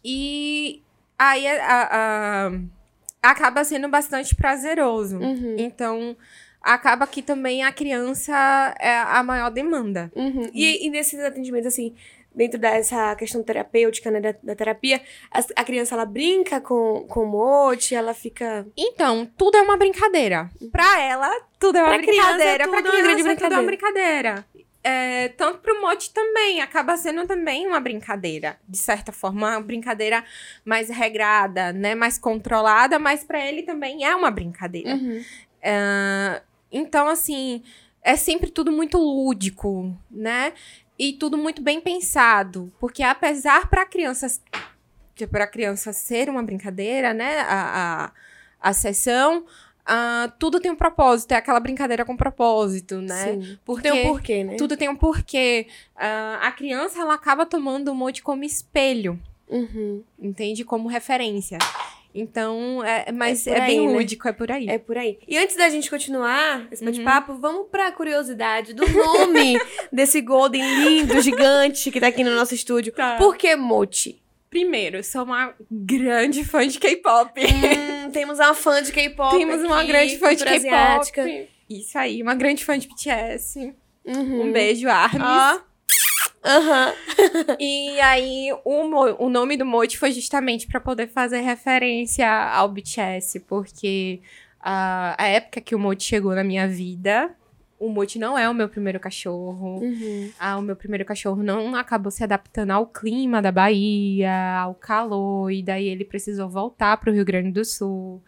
E 0.04 0.82
aí 1.18 1.46
a- 1.46 1.64
a- 1.64 2.46
a- 2.46 3.30
acaba 3.30 3.64
sendo 3.64 3.88
bastante 3.88 4.34
prazeroso. 4.34 5.18
Uhum. 5.18 5.56
Então, 5.58 6.16
acaba 6.62 7.06
que 7.06 7.22
também 7.22 7.62
a 7.62 7.72
criança 7.72 8.74
é 8.80 8.98
a 8.98 9.22
maior 9.22 9.50
demanda. 9.50 10.10
Uhum. 10.14 10.50
E, 10.54 10.86
e 10.86 10.90
nesses 10.90 11.20
atendimentos, 11.20 11.66
assim, 11.68 11.94
dentro 12.38 12.58
dessa 12.58 13.16
questão 13.16 13.42
terapêutica, 13.42 14.12
né, 14.12 14.20
da, 14.20 14.34
da 14.40 14.54
terapia, 14.54 15.00
a, 15.30 15.40
a 15.56 15.64
criança, 15.64 15.96
ela 15.96 16.06
brinca 16.06 16.60
com, 16.60 17.04
com 17.08 17.24
o 17.24 17.26
mote, 17.26 17.96
ela 17.96 18.14
fica... 18.14 18.64
Então, 18.76 19.28
tudo 19.36 19.56
é 19.56 19.62
uma 19.62 19.76
brincadeira. 19.76 20.48
Pra 20.70 21.00
ela, 21.00 21.28
tudo 21.58 21.78
é 21.78 21.82
uma 21.82 21.88
Pra 21.88 21.98
criança, 21.98 22.22
brincadeira. 22.28 22.64
tudo 22.64 22.70
pra 22.70 22.78
é 22.78 22.82
criança, 22.82 23.02
grande 23.24 23.40
tudo 23.42 23.52
é 23.52 23.58
uma 23.58 23.66
brincadeira. 23.66 24.46
É, 24.84 25.28
tanto 25.30 25.58
pro 25.58 25.80
Mote 25.82 26.14
também, 26.14 26.60
acaba 26.60 26.96
sendo 26.96 27.26
também 27.26 27.66
uma 27.66 27.80
brincadeira. 27.80 28.56
De 28.66 28.78
certa 28.78 29.10
forma, 29.10 29.48
uma 29.48 29.60
brincadeira 29.60 30.24
mais 30.64 30.88
regrada, 30.88 31.72
né? 31.72 31.96
Mais 31.96 32.16
controlada, 32.16 33.00
mas 33.00 33.24
pra 33.24 33.44
ele 33.44 33.64
também 33.64 34.04
é 34.04 34.14
uma 34.14 34.30
brincadeira. 34.30 34.94
Uhum. 34.94 35.22
Ah, 35.62 36.40
então, 36.70 37.08
assim, 37.08 37.64
é 38.02 38.16
sempre 38.16 38.50
tudo 38.50 38.70
muito 38.70 38.96
lúdico, 38.96 39.94
né? 40.08 40.52
E 40.98 41.12
tudo 41.12 41.38
muito 41.38 41.62
bem 41.62 41.80
pensado. 41.80 42.72
Porque 42.80 43.02
apesar 43.02 43.68
para 43.68 43.86
criança 43.86 44.26
para 45.32 45.46
criança 45.48 45.92
ser 45.92 46.28
uma 46.28 46.42
brincadeira, 46.42 47.12
né? 47.12 47.40
A, 47.40 48.12
a, 48.60 48.68
a 48.70 48.72
sessão, 48.72 49.44
ah, 49.84 50.32
tudo 50.38 50.60
tem 50.60 50.70
um 50.70 50.76
propósito. 50.76 51.32
É 51.32 51.36
aquela 51.36 51.58
brincadeira 51.58 52.04
com 52.04 52.16
propósito, 52.16 53.00
né? 53.00 53.32
Sim. 53.34 53.58
Porque 53.64 53.90
Tem 53.90 54.04
um 54.06 54.12
porquê, 54.12 54.44
né? 54.44 54.56
tudo 54.56 54.76
tem 54.76 54.88
um 54.88 54.94
porquê. 54.96 55.66
Ah, 55.96 56.38
a 56.42 56.52
criança, 56.52 57.00
ela 57.00 57.14
acaba 57.14 57.44
tomando 57.46 57.90
o 57.90 57.94
monte 57.94 58.22
como 58.22 58.44
espelho, 58.44 59.18
Uhum. 59.48 60.04
entende? 60.20 60.62
Como 60.64 60.88
referência. 60.88 61.58
Então, 62.20 62.82
é, 62.84 63.10
mas 63.12 63.46
É 63.46 63.50
é, 63.50 63.54
por 63.54 63.66
bem 63.66 63.78
aí, 63.80 63.86
né? 63.86 63.92
lúdico, 63.92 64.28
é 64.28 64.32
por 64.32 64.50
aí. 64.52 64.68
É 64.68 64.78
por 64.78 64.96
aí. 64.98 65.18
E 65.26 65.36
antes 65.38 65.56
da 65.56 65.68
gente 65.68 65.88
continuar 65.90 66.66
esse 66.70 66.84
Uhum. 66.84 66.90
bate-papo, 66.90 67.34
vamos 67.34 67.68
pra 67.70 67.90
curiosidade 67.92 68.72
do 68.74 68.86
nome 68.88 69.58
desse 69.92 70.20
Golden 70.20 70.62
lindo, 70.84 71.20
gigante, 71.20 71.90
que 71.90 72.00
tá 72.00 72.08
aqui 72.08 72.24
no 72.24 72.34
nosso 72.34 72.54
estúdio. 72.54 72.92
Tá. 72.92 73.16
Por 73.16 73.36
que 73.36 73.54
Mochi? 73.56 74.20
Primeiro, 74.50 75.04
sou 75.04 75.24
uma 75.24 75.52
grande 75.70 76.42
fã 76.44 76.66
de 76.66 76.78
K-pop. 76.78 77.38
Hum, 77.38 78.10
temos 78.10 78.38
uma 78.38 78.54
fã 78.54 78.82
de 78.82 78.90
K-pop 78.90 79.36
Temos 79.36 79.62
uma 79.62 79.78
aqui, 79.80 79.88
grande 79.88 80.16
fã 80.18 80.34
de. 80.34 80.42
K-pop. 80.42 81.48
Isso 81.68 81.98
aí, 81.98 82.22
uma 82.22 82.34
grande 82.34 82.64
fã 82.64 82.78
de 82.78 82.88
BTS. 82.88 83.74
Uhum. 84.06 84.44
Um 84.48 84.52
beijo, 84.52 84.88
Armin. 84.88 85.20
Ó. 85.22 85.60
Aham. 86.44 86.92
E 87.58 88.00
aí, 88.00 88.52
o, 88.64 89.24
o 89.24 89.28
nome 89.28 89.56
do 89.56 89.66
Mote 89.66 89.98
foi 89.98 90.12
justamente 90.12 90.66
pra 90.66 90.80
poder 90.80 91.08
fazer 91.08 91.40
referência 91.40 92.30
ao 92.30 92.68
BTS, 92.68 93.40
porque 93.40 94.20
a, 94.60 95.14
a 95.22 95.26
época 95.26 95.60
que 95.60 95.74
o 95.74 95.78
Mote 95.78 96.04
chegou 96.04 96.34
na 96.34 96.44
minha 96.44 96.68
vida, 96.68 97.34
o 97.78 97.88
Mote 97.88 98.18
não 98.18 98.36
é 98.36 98.48
o 98.48 98.54
meu 98.54 98.68
primeiro 98.68 98.98
cachorro. 98.98 99.80
Uhum. 99.80 100.30
Ah, 100.38 100.58
o 100.58 100.62
meu 100.62 100.76
primeiro 100.76 101.04
cachorro 101.04 101.42
não 101.42 101.74
acabou 101.74 102.10
se 102.10 102.24
adaptando 102.24 102.70
ao 102.70 102.86
clima 102.86 103.40
da 103.40 103.52
Bahia, 103.52 104.58
ao 104.60 104.74
calor, 104.74 105.50
e 105.50 105.62
daí 105.62 105.86
ele 105.88 106.04
precisou 106.04 106.48
voltar 106.48 106.96
pro 106.98 107.12
Rio 107.12 107.24
Grande 107.24 107.50
do 107.50 107.64
Sul. 107.64 108.22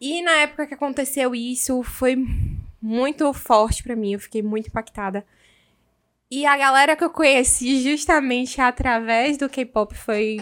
E 0.00 0.22
na 0.22 0.32
época 0.38 0.66
que 0.66 0.74
aconteceu 0.74 1.34
isso, 1.34 1.82
foi 1.82 2.16
muito 2.80 3.32
forte 3.32 3.82
pra 3.82 3.96
mim, 3.96 4.12
eu 4.12 4.20
fiquei 4.20 4.42
muito 4.42 4.68
impactada. 4.68 5.24
E 6.30 6.44
a 6.44 6.56
galera 6.56 6.96
que 6.96 7.04
eu 7.04 7.10
conheci 7.10 7.80
justamente 7.82 8.60
através 8.60 9.38
do 9.38 9.48
K-pop 9.48 9.94
foi 9.94 10.38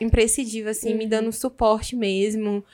imprescindível, 0.00 0.70
assim, 0.70 0.94
me 0.94 1.06
dando 1.06 1.30
suporte 1.32 1.94
mesmo. 1.94 2.64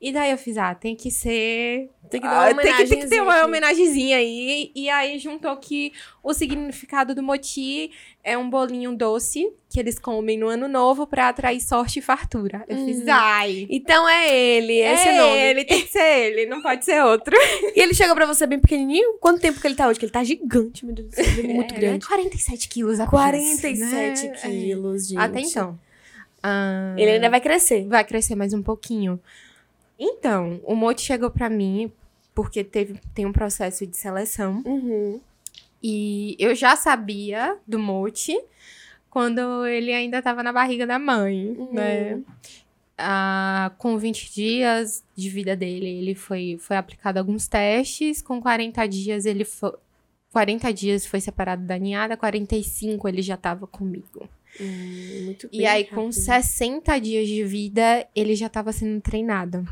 E 0.00 0.12
daí 0.12 0.30
eu 0.30 0.38
fiz, 0.38 0.56
ah, 0.56 0.72
tem 0.76 0.94
que 0.94 1.10
ser 1.10 1.90
Tem 2.08 2.20
que 2.20 2.26
ah, 2.28 2.54
tem, 2.54 2.76
que, 2.76 2.86
tem 2.86 3.00
que 3.00 3.06
ter 3.08 3.20
uma 3.20 3.34
aqui. 3.34 3.44
homenagenzinha 3.46 4.16
aí. 4.18 4.70
E 4.72 4.88
aí 4.88 5.18
juntou 5.18 5.56
que 5.56 5.92
o 6.22 6.32
significado 6.32 7.16
do 7.16 7.22
moti 7.22 7.90
é 8.22 8.38
um 8.38 8.48
bolinho 8.48 8.94
doce 8.96 9.52
que 9.68 9.80
eles 9.80 9.98
comem 9.98 10.38
no 10.38 10.46
ano 10.46 10.68
novo 10.68 11.04
pra 11.04 11.28
atrair 11.28 11.60
sorte 11.60 11.98
e 11.98 12.02
fartura. 12.02 12.64
Eu 12.68 12.84
fiz, 12.86 12.98
Hum. 13.00 13.04
ai. 13.08 13.66
Então 13.68 14.08
é 14.08 14.32
ele, 14.32 14.78
é 14.78 14.94
esse 14.94 15.08
é 15.08 15.16
nome. 15.20 15.36
ele, 15.36 15.64
tem 15.64 15.82
que 15.82 15.88
ser 15.90 16.26
ele, 16.30 16.46
não 16.46 16.62
pode 16.62 16.84
ser 16.84 17.02
outro. 17.02 17.34
E 17.74 17.80
ele 17.80 17.92
chegou 17.92 18.14
pra 18.14 18.24
você 18.24 18.46
bem 18.46 18.60
pequenininho? 18.60 19.14
Quanto 19.20 19.40
tempo 19.40 19.60
que 19.60 19.66
ele 19.66 19.74
tá 19.74 19.88
hoje? 19.88 19.98
Que 19.98 20.04
ele 20.04 20.12
tá 20.12 20.22
gigante, 20.22 20.86
meu 20.86 20.94
Deus 20.94 21.08
do 21.08 21.14
céu, 21.16 21.24
ele 21.24 21.50
é 21.50 21.54
muito 21.54 21.74
É, 21.74 21.76
grande. 21.78 22.06
47 22.06 22.68
quilos 22.68 23.00
apenas, 23.00 23.10
47 23.10 24.28
né? 24.28 24.34
quilos, 24.42 25.08
gente. 25.08 25.18
Até 25.18 25.40
então. 25.40 25.76
Ah, 26.40 26.94
Ele 26.96 27.10
ainda 27.10 27.28
vai 27.28 27.40
crescer. 27.40 27.84
vai 27.88 28.04
crescer 28.04 28.36
mais 28.36 28.54
um 28.54 28.62
pouquinho. 28.62 29.20
Então, 29.98 30.60
o 30.64 30.74
Mote 30.74 31.02
chegou 31.02 31.30
pra 31.30 31.50
mim 31.50 31.90
porque 32.34 32.62
teve, 32.62 33.00
tem 33.14 33.26
um 33.26 33.32
processo 33.32 33.86
de 33.86 33.96
seleção. 33.96 34.62
Uhum. 34.64 35.20
E 35.82 36.36
eu 36.38 36.54
já 36.54 36.76
sabia 36.76 37.56
do 37.66 37.78
Mote 37.78 38.38
quando 39.10 39.66
ele 39.66 39.92
ainda 39.92 40.18
estava 40.18 40.42
na 40.42 40.52
barriga 40.52 40.86
da 40.86 40.98
mãe, 40.98 41.48
Uhum. 41.58 41.72
né? 41.72 42.20
Ah, 42.96 43.70
com 43.78 43.96
20 43.96 44.32
dias 44.34 45.04
de 45.14 45.28
vida 45.30 45.54
dele, 45.54 45.86
ele 45.86 46.14
foi, 46.16 46.58
foi 46.60 46.76
aplicado 46.76 47.18
alguns 47.18 47.46
testes. 47.46 48.20
Com 48.20 48.40
40 48.40 48.86
dias, 48.88 49.24
ele 49.24 49.44
fo- 49.44 49.76
40 50.32 50.72
dias 50.72 51.06
foi 51.06 51.20
separado 51.20 51.62
da 51.64 51.78
ninhada, 51.78 52.16
45 52.16 53.08
ele 53.08 53.22
já 53.22 53.36
tava 53.36 53.66
comigo. 53.68 54.28
Hum, 54.60 55.34
E 55.52 55.64
aí, 55.64 55.84
com 55.84 56.06
rápido. 56.06 56.12
60 56.12 56.98
dias 56.98 57.28
de 57.28 57.44
vida, 57.44 58.04
ele 58.16 58.34
já 58.34 58.48
tava 58.48 58.72
sendo 58.72 59.00
treinado. 59.00 59.64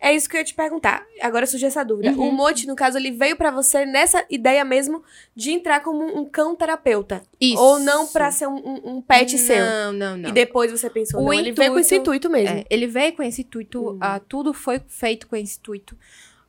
É 0.00 0.14
isso 0.14 0.28
que 0.28 0.36
eu 0.36 0.40
ia 0.40 0.44
te 0.44 0.54
perguntar. 0.54 1.04
Agora 1.20 1.46
surgiu 1.46 1.68
essa 1.68 1.84
dúvida. 1.84 2.10
Uhum. 2.12 2.28
O 2.28 2.32
Mote, 2.32 2.66
no 2.66 2.74
caso, 2.76 2.96
ele 2.98 3.10
veio 3.10 3.36
pra 3.36 3.50
você 3.50 3.84
nessa 3.86 4.24
ideia 4.30 4.64
mesmo 4.64 5.02
de 5.34 5.50
entrar 5.50 5.80
como 5.80 6.04
um 6.04 6.24
cão 6.24 6.54
terapeuta. 6.56 7.22
Isso. 7.40 7.60
Ou 7.62 7.78
não 7.78 8.06
pra 8.06 8.30
ser 8.30 8.46
um, 8.48 8.56
um- 8.56 8.96
um 8.96 9.00
pet 9.02 9.36
seu. 9.38 9.64
Não, 9.64 9.92
não, 9.92 10.16
não. 10.16 10.28
E 10.30 10.32
depois 10.32 10.70
você 10.70 10.88
pensou, 10.90 11.20
O 11.20 11.24
não, 11.26 11.32
ele 11.34 11.52
veio 11.52 11.72
com 11.72 11.78
esse 11.78 11.94
intuito- 11.96 12.28
intuito 12.28 12.30
mesmo. 12.30 12.56
É, 12.58 12.64
ele 12.70 12.86
veio 12.86 13.12
com 13.14 13.22
esse 13.22 13.42
intuito, 13.42 13.80
Uhum. 13.90 13.98
ah, 14.00 14.18
tudo 14.20 14.52
foi 14.54 14.80
feito 14.88 15.26
com 15.26 15.36
esse 15.36 15.58
intuito. 15.58 15.96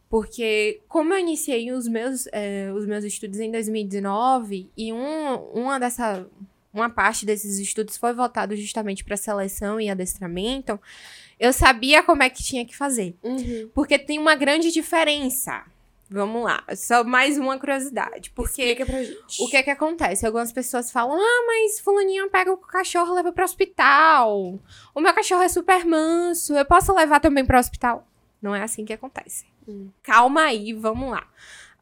Porque, 0.09 0.81
como 0.88 1.13
eu 1.13 1.19
iniciei 1.19 1.71
os 1.71 1.88
meus, 1.88 2.27
eh, 2.33 2.71
os 2.74 2.86
meus 2.88 3.03
estudos 3.03 3.39
em 3.39 3.51
2019, 3.51 4.69
e 4.75 4.91
um, 4.91 5.36
uma 5.53 5.79
dessa. 5.79 6.25
Uma 6.71 6.88
parte 6.89 7.25
desses 7.25 7.57
estudos 7.57 7.98
foi 7.98 8.13
voltado 8.13 8.55
justamente 8.55 9.03
para 9.03 9.17
seleção 9.17 9.81
e 9.81 9.89
adestramento. 9.89 10.79
Eu 11.39 11.53
sabia 11.53 12.03
como 12.03 12.22
é 12.22 12.29
que 12.29 12.43
tinha 12.43 12.65
que 12.65 12.75
fazer. 12.75 13.15
Uhum. 13.24 13.69
Porque 13.74 13.98
tem 13.98 14.19
uma 14.19 14.36
grande 14.36 14.72
diferença. 14.72 15.63
Vamos 16.12 16.43
lá, 16.43 16.63
só 16.75 17.03
mais 17.03 17.38
uma 17.38 17.60
curiosidade. 17.60 18.31
Porque 18.31 18.63
Explica 18.63 18.86
pra 18.86 19.03
gente. 19.03 19.43
o 19.43 19.48
que 19.48 19.58
é 19.58 19.62
que 19.62 19.69
acontece? 19.69 20.25
Algumas 20.25 20.51
pessoas 20.51 20.91
falam: 20.91 21.15
ah, 21.15 21.46
mas 21.46 21.79
fulaninho 21.79 22.29
pega 22.31 22.51
o 22.51 22.58
cachorro 22.58 23.12
e 23.13 23.15
leva 23.17 23.31
pro 23.31 23.46
hospital. 23.46 24.60
O 24.96 25.00
meu 25.00 25.13
cachorro 25.13 25.43
é 25.43 25.50
super 25.50 25.86
manso, 25.86 26.55
eu 26.55 26.65
posso 26.65 26.91
levar 26.96 27.19
também 27.19 27.46
pro 27.46 27.60
hospital? 27.60 28.08
Não 28.41 28.55
é 28.55 28.63
assim 28.63 28.86
que 28.86 28.93
acontece. 28.93 29.46
Hum. 29.67 29.89
Calma 30.01 30.46
aí, 30.46 30.74
vamos 30.74 31.12
lá. 31.12 31.27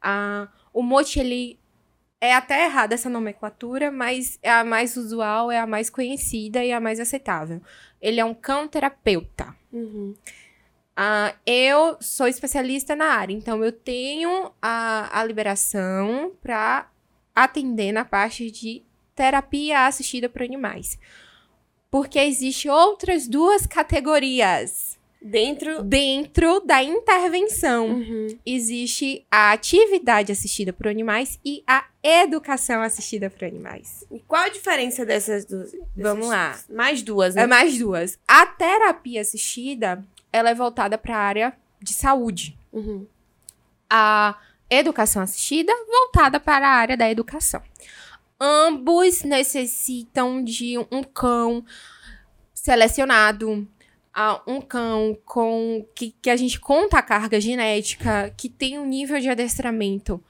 Ah, 0.02 0.48
o 0.74 0.82
mote, 0.82 1.18
ele 1.18 1.58
é 2.20 2.34
até 2.34 2.64
errada 2.64 2.94
essa 2.94 3.08
nomenclatura, 3.08 3.90
mas 3.90 4.38
é 4.42 4.50
a 4.50 4.64
mais 4.64 4.96
usual, 4.96 5.50
é 5.50 5.58
a 5.58 5.66
mais 5.66 5.88
conhecida 5.88 6.64
e 6.64 6.72
a 6.72 6.80
mais 6.80 6.98
aceitável. 6.98 7.62
Ele 8.00 8.20
é 8.20 8.24
um 8.24 8.34
cão 8.34 8.66
terapeuta. 8.66 9.54
Uhum. 9.72 10.14
Ah, 10.96 11.34
eu 11.46 11.96
sou 12.00 12.26
especialista 12.26 12.96
na 12.96 13.06
área, 13.06 13.32
então 13.32 13.62
eu 13.62 13.70
tenho 13.70 14.50
a, 14.60 15.20
a 15.20 15.24
liberação 15.24 16.32
para 16.42 16.90
atender 17.34 17.92
na 17.92 18.04
parte 18.04 18.50
de 18.50 18.82
terapia 19.14 19.86
assistida 19.86 20.28
por 20.28 20.42
animais. 20.42 20.98
Porque 21.88 22.18
existe 22.18 22.68
outras 22.68 23.28
duas 23.28 23.64
categorias 23.64 24.97
Dentro. 25.20 25.82
dentro 25.82 26.60
da 26.60 26.82
intervenção. 26.82 27.88
Uhum. 27.88 28.28
Existe 28.46 29.26
a 29.30 29.52
atividade 29.52 30.30
assistida 30.30 30.72
por 30.72 30.86
animais 30.86 31.38
e 31.44 31.62
a 31.66 31.84
educação 32.02 32.82
assistida 32.82 33.28
por 33.28 33.44
animais. 33.44 34.04
E 34.10 34.20
qual 34.20 34.42
a 34.42 34.48
diferença 34.48 35.04
dessas 35.04 35.44
duas? 35.44 35.72
Vamos 35.96 36.28
lá. 36.28 36.58
Mais 36.70 37.02
duas, 37.02 37.34
né? 37.34 37.42
É 37.42 37.46
mais 37.46 37.76
duas. 37.78 38.18
A 38.28 38.46
terapia 38.46 39.20
assistida, 39.20 40.04
ela 40.32 40.50
é 40.50 40.54
voltada 40.54 40.96
para 40.96 41.16
a 41.16 41.20
área 41.20 41.52
de 41.82 41.92
saúde. 41.92 42.56
Uhum. 42.72 43.06
a 43.90 44.38
educação 44.70 45.22
assistida 45.22 45.72
voltada 45.86 46.38
para 46.38 46.68
a 46.68 46.72
área 46.72 46.96
da 46.96 47.10
educação. 47.10 47.62
Ambos 48.38 49.22
necessitam 49.22 50.44
de 50.44 50.78
um 50.92 51.02
cão 51.02 51.64
selecionado, 52.54 53.66
ah, 54.20 54.42
um 54.46 54.60
cão 54.60 55.16
com 55.24 55.86
que, 55.94 56.14
que 56.20 56.28
a 56.30 56.36
gente 56.36 56.58
conta 56.58 56.98
a 56.98 57.02
carga 57.02 57.40
genética, 57.40 58.34
que 58.36 58.48
tem 58.48 58.78
um 58.78 58.84
nível 58.86 59.20
de 59.20 59.28
adestramento 59.28 60.20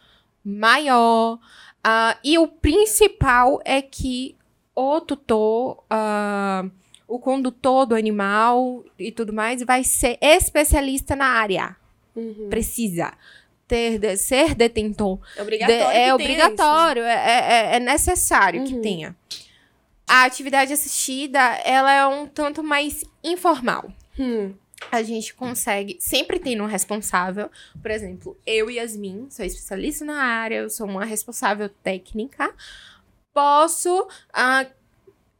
maior. 0.44 1.38
ah, 1.82 2.16
e 2.24 2.36
o 2.38 2.46
principal 2.48 3.60
é 3.64 3.80
que 3.80 4.36
o 4.74 5.00
tutor, 5.00 5.84
ah, 5.88 6.64
o 7.06 7.18
condutor 7.18 7.86
do 7.86 7.94
animal 7.94 8.84
e 8.98 9.10
tudo 9.12 9.32
mais, 9.32 9.62
vai 9.62 9.82
ser 9.84 10.18
especialista 10.20 11.14
na 11.16 11.26
área 11.26 11.76
Uhum. 12.14 12.48
precisa 12.50 13.12
ter 13.66 13.98
de- 13.98 14.16
ser 14.16 14.54
detentor. 14.54 15.18
É 15.36 15.42
obrigatório. 15.42 15.84
De- 15.84 15.90
que 15.92 15.96
é 15.96 16.00
tenha 16.00 16.14
obrigatório, 16.14 17.02
é, 17.04 17.14
é- 17.72 17.76
é 17.76 17.80
necessário 17.80 18.64
que 18.64 18.74
Uhum. 18.74 18.80
tenha. 18.82 19.16
A 20.08 20.24
atividade 20.24 20.72
assistida, 20.72 21.38
ela 21.64 21.92
é 21.92 22.06
um 22.06 22.26
tanto 22.26 22.62
mais 22.62 23.04
informal. 23.22 23.92
Hum. 24.18 24.54
A 24.90 25.02
gente 25.02 25.34
consegue, 25.34 25.98
sempre 26.00 26.38
tem 26.38 26.60
um 26.60 26.66
responsável. 26.66 27.50
Por 27.82 27.90
exemplo, 27.90 28.36
eu, 28.46 28.70
Yasmin, 28.70 29.26
sou 29.28 29.44
especialista 29.44 30.04
na 30.04 30.22
área, 30.22 30.56
eu 30.56 30.70
sou 30.70 30.86
uma 30.86 31.04
responsável 31.04 31.68
técnica. 31.68 32.54
Posso 33.34 34.08
ah, 34.32 34.66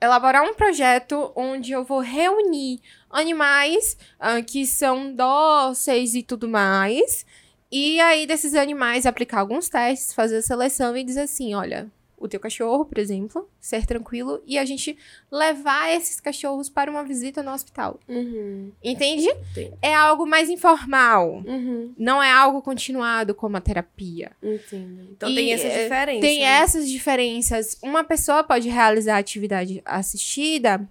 elaborar 0.00 0.42
um 0.42 0.54
projeto 0.54 1.32
onde 1.34 1.72
eu 1.72 1.84
vou 1.84 2.00
reunir 2.00 2.80
animais 3.08 3.96
ah, 4.18 4.42
que 4.42 4.66
são 4.66 5.14
dóceis 5.14 6.14
e 6.14 6.22
tudo 6.22 6.48
mais. 6.48 7.24
E 7.70 8.00
aí, 8.00 8.26
desses 8.26 8.54
animais, 8.54 9.06
aplicar 9.06 9.40
alguns 9.40 9.68
testes, 9.68 10.12
fazer 10.12 10.38
a 10.38 10.42
seleção 10.42 10.96
e 10.96 11.04
dizer 11.04 11.22
assim: 11.22 11.54
olha, 11.54 11.90
o 12.18 12.28
teu 12.28 12.40
cachorro, 12.40 12.84
por 12.84 12.98
exemplo, 12.98 13.48
ser 13.60 13.86
tranquilo 13.86 14.42
e 14.46 14.58
a 14.58 14.64
gente 14.64 14.96
levar 15.30 15.92
esses 15.94 16.20
cachorros 16.20 16.68
para 16.68 16.90
uma 16.90 17.04
visita 17.04 17.42
no 17.42 17.52
hospital. 17.52 17.98
Uhum. 18.08 18.72
Entende? 18.82 19.28
Entendo. 19.28 19.78
É 19.80 19.94
algo 19.94 20.26
mais 20.26 20.48
informal. 20.50 21.42
Uhum. 21.46 21.92
Não 21.96 22.22
é 22.22 22.30
algo 22.30 22.60
continuado 22.62 23.34
como 23.34 23.56
a 23.56 23.60
terapia. 23.60 24.32
Entendo. 24.42 25.08
Então 25.12 25.28
E, 25.30 25.34
tem 25.34 25.52
essas 25.52 25.72
eh, 25.72 25.82
diferenças. 25.84 26.20
Tem 26.20 26.40
né? 26.40 26.46
essas 26.46 26.88
diferenças. 26.88 27.78
Uma 27.82 28.04
pessoa 28.04 28.42
pode 28.44 28.68
realizar 28.68 29.16
a 29.16 29.18
atividade 29.18 29.80
assistida 29.84 30.86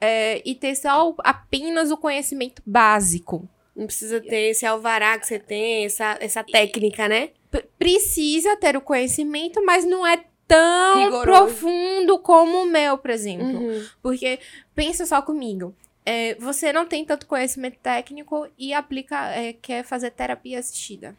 é, 0.00 0.42
e 0.44 0.54
ter 0.54 0.74
só 0.74 1.10
o- 1.10 1.16
apenas 1.24 1.90
o 1.90 1.96
conhecimento 1.96 2.62
básico. 2.66 3.48
Não 3.74 3.86
precisa 3.86 4.20
ter 4.20 4.50
esse 4.50 4.64
alvará 4.64 5.18
que 5.18 5.26
você 5.26 5.38
tem, 5.38 5.84
essa, 5.84 6.16
essa 6.20 6.42
técnica, 6.42 7.08
né? 7.08 7.30
P- 7.50 7.64
precisa 7.78 8.56
ter 8.56 8.76
o 8.76 8.80
conhecimento, 8.80 9.62
mas 9.64 9.84
não 9.84 10.06
é 10.06 10.24
tão 10.46 11.04
Rigoroso. 11.04 11.24
profundo 11.24 12.18
como 12.18 12.62
o 12.62 12.66
meu, 12.66 12.96
por 12.98 13.10
exemplo. 13.10 13.58
Uhum. 13.58 13.86
Porque, 14.02 14.38
pensa 14.74 15.04
só 15.06 15.20
comigo. 15.22 15.74
é, 16.04 16.36
você 16.36 16.72
não 16.72 16.86
tem 16.86 17.04
tanto 17.04 17.26
conhecimento 17.26 17.78
técnico 17.82 18.48
e 18.56 18.72
aplica, 18.72 19.28
é, 19.30 19.52
quer 19.52 19.84
fazer 19.84 20.12
terapia 20.12 20.60
assistida. 20.60 21.16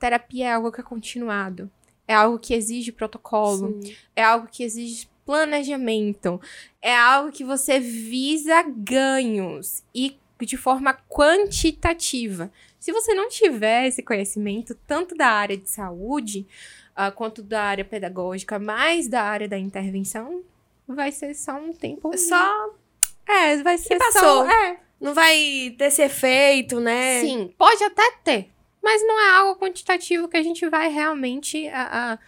Terapia 0.00 0.48
é 0.48 0.52
algo 0.52 0.72
que 0.72 0.80
é 0.80 0.84
continuado. 0.84 1.70
É 2.06 2.14
algo 2.14 2.38
que 2.38 2.52
exige 2.52 2.90
protocolo. 2.90 3.78
Sim. 3.80 3.94
É 4.16 4.24
algo 4.24 4.48
que 4.50 4.64
exige 4.64 5.08
planejamento. 5.24 6.40
É 6.82 6.96
algo 6.96 7.30
que 7.30 7.44
você 7.44 7.78
visa 7.78 8.62
ganhos 8.62 9.84
e 9.94 10.18
de 10.40 10.56
forma 10.56 10.94
quantitativa. 11.08 12.50
Se 12.78 12.92
você 12.92 13.12
não 13.14 13.28
tiver 13.28 13.86
esse 13.88 14.02
conhecimento, 14.02 14.74
tanto 14.86 15.14
da 15.14 15.26
área 15.28 15.56
de 15.56 15.68
saúde, 15.68 16.46
ah, 16.94 17.10
quanto 17.10 17.42
da 17.42 17.62
área 17.62 17.84
pedagógica, 17.84 18.58
mais 18.58 19.08
da 19.08 19.22
área 19.22 19.48
da 19.48 19.58
intervenção, 19.58 20.42
vai 20.86 21.10
ser 21.12 21.34
só 21.34 21.52
um 21.54 21.72
tempo. 21.72 22.16
Só 22.16 22.74
É, 23.26 23.56
vai 23.62 23.76
ser 23.78 23.98
passou. 23.98 24.20
só. 24.22 24.50
É, 24.50 24.78
não 25.00 25.12
vai 25.14 25.74
ter 25.76 25.84
esse 25.86 26.02
efeito, 26.02 26.80
né? 26.80 27.20
sim, 27.20 27.52
pode 27.58 27.82
até 27.84 28.10
ter. 28.24 28.50
Mas 28.82 29.02
não 29.06 29.18
é 29.20 29.30
algo 29.38 29.60
quantitativo 29.60 30.28
que 30.28 30.36
a 30.36 30.42
gente 30.42 30.66
vai 30.68 30.88
realmente 30.88 31.66
a- 31.68 32.12
a 32.14 32.18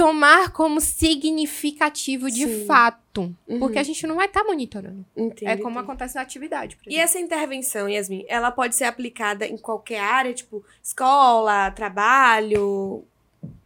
tomar 0.00 0.50
como 0.52 0.80
significativo 0.80 2.30
de 2.30 2.46
Sim. 2.46 2.64
fato. 2.66 3.36
Uhum. 3.46 3.58
Porque 3.58 3.78
a 3.78 3.82
gente 3.82 4.06
não 4.06 4.14
vai 4.16 4.24
estar 4.26 4.42
monitorando. 4.44 5.04
Entendo, 5.14 5.48
é 5.50 5.56
como 5.58 5.78
acontece 5.78 6.14
na 6.14 6.22
atividade. 6.22 6.78
E 6.86 6.96
essa 6.98 7.18
intervenção, 7.20 7.86
Yasmin, 7.86 8.24
ela 8.26 8.50
pode 8.50 8.74
ser 8.74 8.84
aplicada 8.84 9.46
em 9.46 9.58
qualquer 9.58 10.00
área, 10.00 10.32
tipo 10.32 10.64
escola, 10.82 11.70
trabalho, 11.72 13.04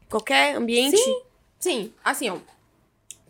qualquer 0.09 0.57
ambiente? 0.57 0.99
Sim, 1.61 1.92
assim, 2.05 2.31
ó. 2.31 2.38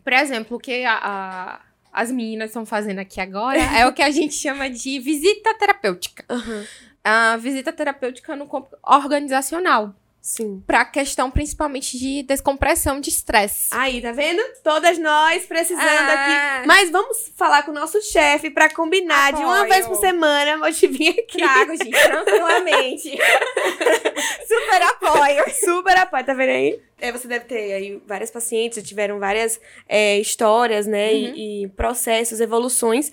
Por 0.02 0.12
exemplo, 0.14 0.56
o 0.56 0.60
que 0.60 0.82
a- 0.84 0.98
a- 1.02 1.60
as 1.92 2.10
meninas 2.10 2.48
estão 2.50 2.64
fazendo 2.64 3.00
aqui 3.00 3.20
agora 3.20 3.58
é 3.76 3.86
o 3.86 3.92
que 3.92 4.02
a 4.02 4.10
gente 4.10 4.34
chama 4.34 4.70
de 4.70 4.98
visita 4.98 5.52
terapêutica. 5.58 6.24
Aham. 6.30 6.64
A 7.04 7.36
visita 7.36 7.70
terapêutica 7.70 8.34
no 8.34 8.48
organizacional. 8.82 9.94
Sim. 10.26 10.62
Pra 10.66 10.86
questão 10.86 11.30
principalmente 11.30 11.98
de 11.98 12.22
descompressão 12.22 12.98
de 12.98 13.10
estresse. 13.10 13.68
Aí, 13.70 14.00
tá 14.00 14.10
vendo? 14.10 14.42
Todas 14.62 14.96
nós 14.98 15.44
precisando 15.44 15.84
Ah. 15.86 16.60
aqui. 16.60 16.66
Mas 16.66 16.90
vamos 16.90 17.30
falar 17.36 17.62
com 17.62 17.72
o 17.72 17.74
nosso 17.74 18.00
chefe 18.00 18.48
pra 18.48 18.70
combinar 18.70 19.34
de 19.34 19.42
uma 19.42 19.56
Apoio. 19.60 19.70
vez 19.74 19.86
por 19.86 19.96
semana. 19.96 20.56
Vou 20.56 20.72
te 20.72 20.86
vir 20.86 21.10
aqui. 21.10 21.36
Trago, 21.36 21.76
gente, 21.76 21.90
tranquilamente. 21.90 23.10
Super 24.48 24.82
apoio. 24.82 25.44
Super 25.62 25.96
apoio, 25.98 26.24
tá 26.24 26.32
vendo 26.32 26.50
aí? 26.50 26.80
É, 26.98 27.12
você 27.12 27.28
deve 27.28 27.44
ter 27.44 27.72
aí 27.74 28.02
várias 28.06 28.30
pacientes, 28.30 28.78
já 28.78 28.82
tiveram 28.88 29.18
várias 29.18 29.60
é, 29.86 30.18
histórias, 30.18 30.86
né? 30.86 31.12
Uhum. 31.12 31.34
E, 31.34 31.64
e 31.64 31.68
processos, 31.68 32.40
evoluções. 32.40 33.12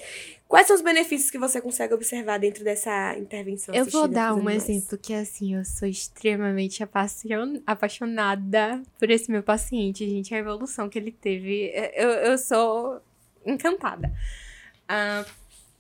Quais 0.51 0.67
são 0.67 0.75
os 0.75 0.81
benefícios 0.81 1.31
que 1.31 1.37
você 1.37 1.61
consegue 1.61 1.93
observar 1.93 2.37
dentro 2.37 2.61
dessa 2.61 3.17
intervenção? 3.17 3.73
Eu 3.73 3.85
vou 3.85 4.05
dar 4.05 4.35
um 4.35 4.49
exemplo 4.49 4.97
que, 4.97 5.13
assim, 5.13 5.55
eu 5.55 5.63
sou 5.63 5.87
extremamente 5.87 6.83
apaixon- 6.83 7.61
apaixonada 7.65 8.83
por 8.99 9.09
esse 9.09 9.31
meu 9.31 9.41
paciente, 9.41 10.05
gente. 10.09 10.35
A 10.35 10.39
evolução 10.39 10.89
que 10.89 10.99
ele 10.99 11.09
teve, 11.13 11.71
eu, 11.95 12.09
eu 12.09 12.37
sou 12.37 12.99
encantada. 13.45 14.13
Ah, 14.89 15.23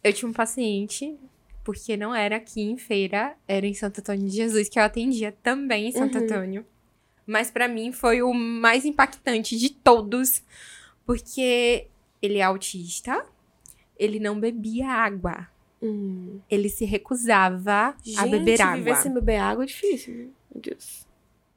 eu 0.01 0.13
tinha 0.13 0.29
um 0.29 0.33
paciente, 0.33 1.17
porque 1.65 1.97
não 1.97 2.15
era 2.15 2.37
aqui 2.37 2.61
em 2.61 2.77
feira, 2.77 3.35
era 3.45 3.67
em 3.67 3.73
Santo 3.73 3.99
Antônio 3.99 4.25
de 4.29 4.37
Jesus, 4.37 4.69
que 4.69 4.79
eu 4.79 4.83
atendia 4.83 5.33
também 5.43 5.89
em 5.89 5.91
Santo 5.91 6.17
Uhum. 6.17 6.23
Antônio. 6.23 6.65
Mas 7.27 7.51
pra 7.51 7.67
mim 7.67 7.91
foi 7.91 8.21
o 8.21 8.33
mais 8.33 8.85
impactante 8.85 9.57
de 9.57 9.69
todos, 9.69 10.41
porque 11.05 11.87
ele 12.21 12.37
é 12.37 12.43
autista, 12.43 13.25
ele 14.01 14.19
não 14.19 14.39
bebia 14.39 14.87
água. 14.89 15.47
Hum. 15.79 16.39
Ele 16.49 16.69
se 16.69 16.85
recusava 16.85 17.95
Gente, 18.03 18.19
a 18.19 18.25
beber 18.25 18.59
água. 18.59 18.75
viver 18.75 18.95
sem 18.95 19.13
beber 19.13 19.37
água 19.37 19.63
é 19.63 19.67
difícil, 19.67 20.13
né? 20.15 20.27
Meu 20.51 20.61
Deus. 20.61 21.07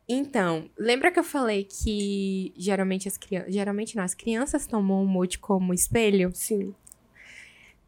Então, 0.07 0.69
lembra 0.79 1.11
que 1.11 1.19
eu 1.19 1.25
falei 1.25 1.65
que 1.65 2.53
geralmente 2.55 3.09
as 3.09 3.17
crianças. 3.17 3.53
Geralmente 3.53 3.97
não, 3.97 4.05
as 4.05 4.15
crianças 4.15 4.67
tomam 4.67 5.03
o 5.03 5.07
mote 5.07 5.39
como 5.39 5.73
espelho? 5.73 6.31
Sim. 6.35 6.75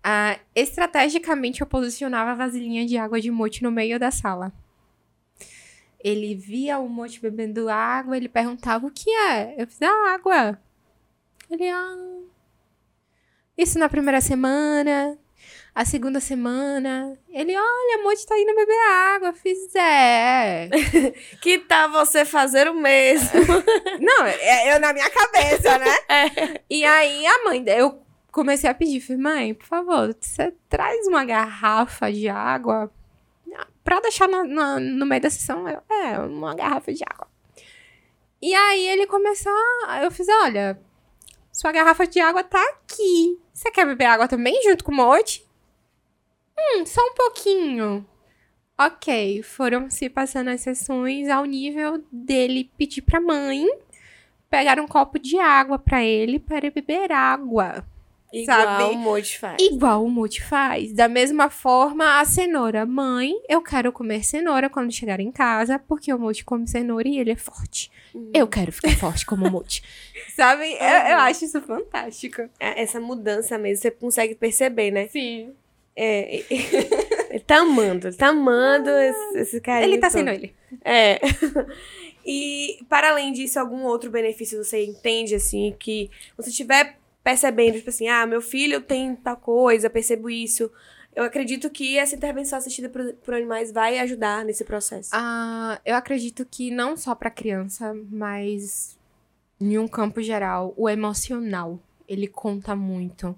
Ah, 0.02 0.38
estrategicamente 0.54 1.60
eu 1.60 1.66
posicionava 1.66 2.30
a 2.30 2.34
vasilhinha 2.34 2.86
de 2.86 2.96
água 2.96 3.20
de 3.20 3.30
mote 3.30 3.62
no 3.62 3.70
meio 3.70 4.00
da 4.00 4.10
sala. 4.10 4.50
Ele 6.02 6.34
via 6.34 6.78
o 6.78 6.88
mote 6.88 7.20
bebendo 7.20 7.68
água, 7.68 8.16
ele 8.16 8.28
perguntava 8.28 8.86
o 8.86 8.90
que 8.90 9.10
é. 9.10 9.60
Eu 9.60 9.66
fiz 9.66 9.82
a 9.82 10.14
água. 10.14 10.58
Ele, 11.50 11.68
ah. 11.68 12.15
Isso 13.56 13.78
na 13.78 13.88
primeira 13.88 14.20
semana. 14.20 15.18
A 15.74 15.84
segunda 15.84 16.20
semana. 16.20 17.18
Ele, 17.28 17.54
olha, 17.54 18.02
mote 18.02 18.26
tá 18.26 18.38
indo 18.38 18.54
beber 18.54 18.78
água. 19.14 19.32
Fiz, 19.34 19.74
é. 19.74 20.68
Que 21.42 21.58
tal 21.58 21.90
você 21.90 22.24
fazer 22.24 22.66
o 22.68 22.74
mesmo? 22.74 23.28
Não, 24.00 24.24
é 24.26 24.74
eu 24.74 24.80
na 24.80 24.92
minha 24.92 25.10
cabeça, 25.10 25.78
né? 25.78 25.94
E 26.70 26.84
aí 26.84 27.26
a 27.26 27.44
mãe, 27.44 27.62
eu 27.66 28.02
comecei 28.32 28.68
a 28.68 28.74
pedir, 28.74 29.00
falei, 29.00 29.20
mãe, 29.22 29.54
por 29.54 29.66
favor, 29.66 30.16
você 30.18 30.52
traz 30.68 31.06
uma 31.06 31.24
garrafa 31.24 32.10
de 32.12 32.28
água 32.28 32.90
pra 33.84 34.00
deixar 34.00 34.28
na- 34.28 34.44
na- 34.44 34.80
no 34.80 35.06
meio 35.06 35.20
da 35.22 35.30
sessão. 35.30 35.66
Eu, 35.68 35.80
é, 35.90 36.18
uma 36.18 36.54
garrafa 36.54 36.92
de 36.92 37.04
água. 37.04 37.28
E 38.42 38.54
aí 38.54 38.88
ele 38.88 39.06
começou, 39.06 39.52
a- 39.86 40.02
eu 40.04 40.10
fiz, 40.10 40.26
olha, 40.42 40.78
sua 41.52 41.70
garrafa 41.72 42.06
de 42.06 42.18
água 42.20 42.42
tá 42.42 42.62
aqui. 42.62 43.38
Você 43.56 43.70
quer 43.70 43.86
beber 43.86 44.04
água 44.04 44.28
também 44.28 44.62
junto 44.64 44.84
com 44.84 44.92
o 44.92 44.94
mote? 44.94 45.42
Hum, 46.58 46.84
só 46.84 47.00
um 47.00 47.14
pouquinho. 47.14 48.06
Ok, 48.78 49.42
foram 49.42 49.88
se 49.88 50.10
passando 50.10 50.48
as 50.48 50.60
sessões 50.60 51.30
ao 51.30 51.46
nível 51.46 52.04
dele 52.12 52.70
pedir 52.76 53.00
pra 53.00 53.18
mãe 53.18 53.66
pegar 54.50 54.78
um 54.78 54.86
copo 54.86 55.18
de 55.18 55.38
água 55.38 55.78
pra 55.78 56.04
ele 56.04 56.38
para 56.38 56.70
beber 56.70 57.10
água. 57.10 57.82
Igual 58.32 58.60
Sabe? 58.62 58.84
o 58.94 58.98
Mote 58.98 59.38
faz. 59.38 59.56
Igual 59.62 60.04
o 60.04 60.10
Multi 60.10 60.42
faz. 60.42 60.92
Da 60.92 61.08
mesma 61.08 61.48
forma, 61.48 62.20
a 62.20 62.24
cenoura. 62.24 62.84
Mãe, 62.84 63.32
eu 63.48 63.62
quero 63.62 63.92
comer 63.92 64.24
cenoura 64.24 64.68
quando 64.68 64.92
chegar 64.92 65.20
em 65.20 65.30
casa, 65.30 65.78
porque 65.78 66.12
o 66.12 66.18
Multi 66.18 66.44
come 66.44 66.66
cenoura 66.66 67.08
e 67.08 67.18
ele 67.18 67.30
é 67.30 67.36
forte. 67.36 67.90
Hum. 68.14 68.30
Eu 68.34 68.46
quero 68.48 68.72
ficar 68.72 68.96
forte 68.98 69.24
como 69.24 69.46
o 69.46 69.50
Multi. 69.50 69.82
Sabe? 70.34 70.64
Eu, 70.72 70.78
eu 71.12 71.18
acho 71.18 71.44
isso 71.44 71.60
fantástico. 71.62 72.42
É, 72.58 72.82
Essa 72.82 73.00
mudança 73.00 73.56
mesmo, 73.56 73.82
você 73.82 73.90
consegue 73.90 74.34
perceber, 74.34 74.90
né? 74.90 75.08
Sim. 75.08 75.52
É, 75.94 76.42
ele 77.30 77.40
tá 77.46 77.58
amando, 77.58 78.08
ele 78.08 78.16
tá 78.16 78.28
amando 78.28 78.90
esse, 78.90 79.38
esse 79.38 79.60
carinho 79.62 79.92
Ele 79.92 79.98
tá 79.98 80.08
todo. 80.08 80.18
sendo 80.18 80.30
ele. 80.30 80.54
É. 80.84 81.18
E, 82.28 82.80
para 82.88 83.10
além 83.10 83.32
disso, 83.32 83.60
algum 83.60 83.84
outro 83.84 84.10
benefício 84.10 84.62
você 84.62 84.84
entende, 84.84 85.36
assim, 85.36 85.72
que 85.78 86.10
você 86.36 86.50
estiver 86.50 86.98
percebendo, 87.26 87.78
tipo 87.78 87.90
assim, 87.90 88.06
ah, 88.06 88.24
meu 88.24 88.40
filho 88.40 88.80
tem 88.80 89.16
tal 89.16 89.36
coisa, 89.36 89.90
percebo 89.90 90.30
isso. 90.30 90.70
Eu 91.12 91.24
acredito 91.24 91.68
que 91.68 91.98
essa 91.98 92.14
intervenção 92.14 92.56
assistida 92.56 92.88
por, 92.88 93.14
por 93.14 93.34
animais 93.34 93.72
vai 93.72 93.98
ajudar 93.98 94.44
nesse 94.44 94.64
processo. 94.64 95.10
Ah, 95.12 95.80
eu 95.84 95.96
acredito 95.96 96.46
que 96.48 96.70
não 96.70 96.96
só 96.96 97.16
pra 97.16 97.28
criança, 97.28 97.92
mas 98.12 98.96
em 99.60 99.76
um 99.76 99.88
campo 99.88 100.22
geral, 100.22 100.72
o 100.76 100.88
emocional, 100.88 101.80
ele 102.06 102.28
conta 102.28 102.76
muito, 102.76 103.34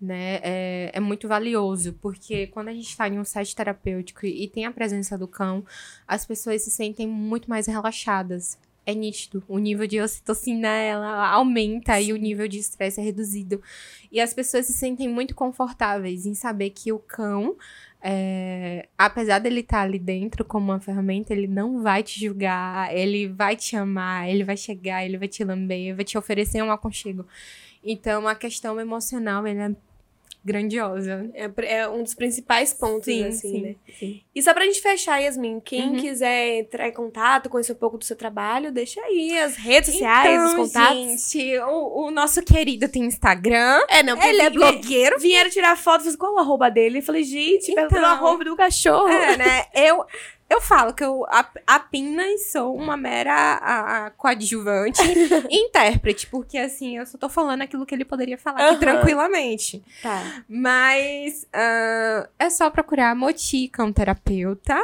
né? 0.00 0.40
É, 0.42 0.92
é 0.94 1.00
muito 1.00 1.28
valioso, 1.28 1.92
porque 2.00 2.46
quando 2.46 2.68
a 2.68 2.72
gente 2.72 2.88
está 2.88 3.06
em 3.06 3.18
um 3.18 3.24
set 3.24 3.54
terapêutico 3.54 4.24
e 4.24 4.48
tem 4.48 4.64
a 4.64 4.72
presença 4.72 5.18
do 5.18 5.28
cão, 5.28 5.62
as 6.08 6.24
pessoas 6.24 6.62
se 6.62 6.70
sentem 6.70 7.06
muito 7.06 7.50
mais 7.50 7.66
relaxadas. 7.66 8.58
É 8.86 8.94
nítido. 8.94 9.42
O 9.48 9.58
nível 9.58 9.86
de 9.86 10.00
ocitocina 10.00 10.68
ela 10.68 11.28
aumenta 11.28 12.00
e 12.00 12.12
o 12.12 12.16
nível 12.16 12.46
de 12.46 12.58
estresse 12.58 13.00
é 13.00 13.02
reduzido. 13.02 13.60
E 14.12 14.20
as 14.20 14.32
pessoas 14.32 14.66
se 14.66 14.72
sentem 14.72 15.08
muito 15.08 15.34
confortáveis 15.34 16.24
em 16.24 16.34
saber 16.34 16.70
que 16.70 16.92
o 16.92 16.98
cão 17.00 17.56
é, 18.08 18.88
apesar 18.96 19.40
dele 19.40 19.60
estar 19.60 19.80
ali 19.80 19.98
dentro 19.98 20.44
como 20.44 20.66
uma 20.66 20.78
ferramenta, 20.78 21.32
ele 21.32 21.48
não 21.48 21.82
vai 21.82 22.04
te 22.04 22.20
julgar, 22.20 22.94
ele 22.94 23.26
vai 23.26 23.56
te 23.56 23.74
amar, 23.74 24.28
ele 24.28 24.44
vai 24.44 24.56
chegar, 24.56 25.04
ele 25.04 25.18
vai 25.18 25.26
te 25.26 25.42
lamber, 25.42 25.96
vai 25.96 26.04
te 26.04 26.16
oferecer 26.16 26.62
um 26.62 26.70
aconchego. 26.70 27.26
Então, 27.82 28.28
a 28.28 28.36
questão 28.36 28.78
emocional, 28.80 29.44
ele 29.44 29.58
é 29.58 29.74
grandiosa. 30.46 31.28
É, 31.34 31.50
é 31.76 31.88
um 31.88 32.02
dos 32.02 32.14
principais 32.14 32.72
pontos, 32.72 33.04
Sim, 33.06 33.24
assim, 33.26 33.50
sim, 33.50 33.60
né? 33.62 33.74
sim. 33.98 34.22
E 34.34 34.42
só 34.42 34.54
pra 34.54 34.64
gente 34.64 34.80
fechar, 34.80 35.18
Yasmin, 35.18 35.60
quem 35.60 35.90
Uhum. 35.90 35.96
quiser 35.96 36.58
entrar 36.60 36.88
em 36.88 36.92
contato, 36.92 37.48
conhecer 37.50 37.72
um 37.72 37.76
pouco 37.76 37.98
do 37.98 38.04
seu 38.04 38.14
trabalho, 38.16 38.70
deixa 38.72 39.00
aí 39.02 39.36
as 39.38 39.56
redes 39.56 39.90
sociais, 39.90 40.42
os 40.44 40.52
Então, 40.52 40.64
contatos. 40.64 40.96
gente, 41.32 41.58
o, 41.58 42.06
o 42.06 42.10
nosso 42.10 42.42
querido 42.42 42.88
tem 42.88 43.04
Instagram, 43.04 43.80
É, 43.88 44.02
não, 44.02 44.14
porque 44.16 44.28
ele 44.28 44.42
é 44.42 44.50
blogueiro. 44.50 45.18
Vieram 45.18 45.50
tirar 45.50 45.76
foto, 45.76 46.02
falei, 46.04 46.16
qual 46.16 46.34
o 46.34 46.38
arroba 46.38 46.70
dele? 46.70 46.98
Eu 46.98 47.02
falei, 47.02 47.24
gente, 47.24 47.70
Então. 47.72 47.74
perguntou 47.88 48.00
o 48.02 48.06
arroba 48.06 48.44
do 48.44 48.56
cachorro. 48.56 49.08
É, 49.08 49.36
né? 49.36 49.64
Eu, 49.74 50.04
eu 50.48 50.60
falo 50.60 50.94
que 50.94 51.02
eu 51.04 51.24
ap- 51.28 51.60
apenas 51.66 52.46
sou 52.52 52.74
uma 52.76 52.96
mera 52.96 53.32
a, 53.34 54.06
a 54.06 54.10
coadjuvante 54.10 55.02
e 55.50 55.52
intérprete, 55.66 56.26
porque 56.28 56.56
assim, 56.58 56.98
eu 56.98 57.06
só 57.06 57.18
tô 57.18 57.28
falando 57.28 57.62
aquilo 57.62 57.84
que 57.84 57.92
ele 57.94 58.04
poderia 58.04 58.38
falar 58.38 58.58
aqui 58.58 58.68
Aham. 58.70 58.78
tranquilamente. 58.78 59.82
Tá. 60.02 60.44
Mas 60.48 61.46
ah, 61.52 62.28
é 62.38 62.48
só 62.50 62.70
procurar 62.70 63.14
Moti 63.16 63.68
Cão 63.68 63.92
Terapeuta 63.92 64.76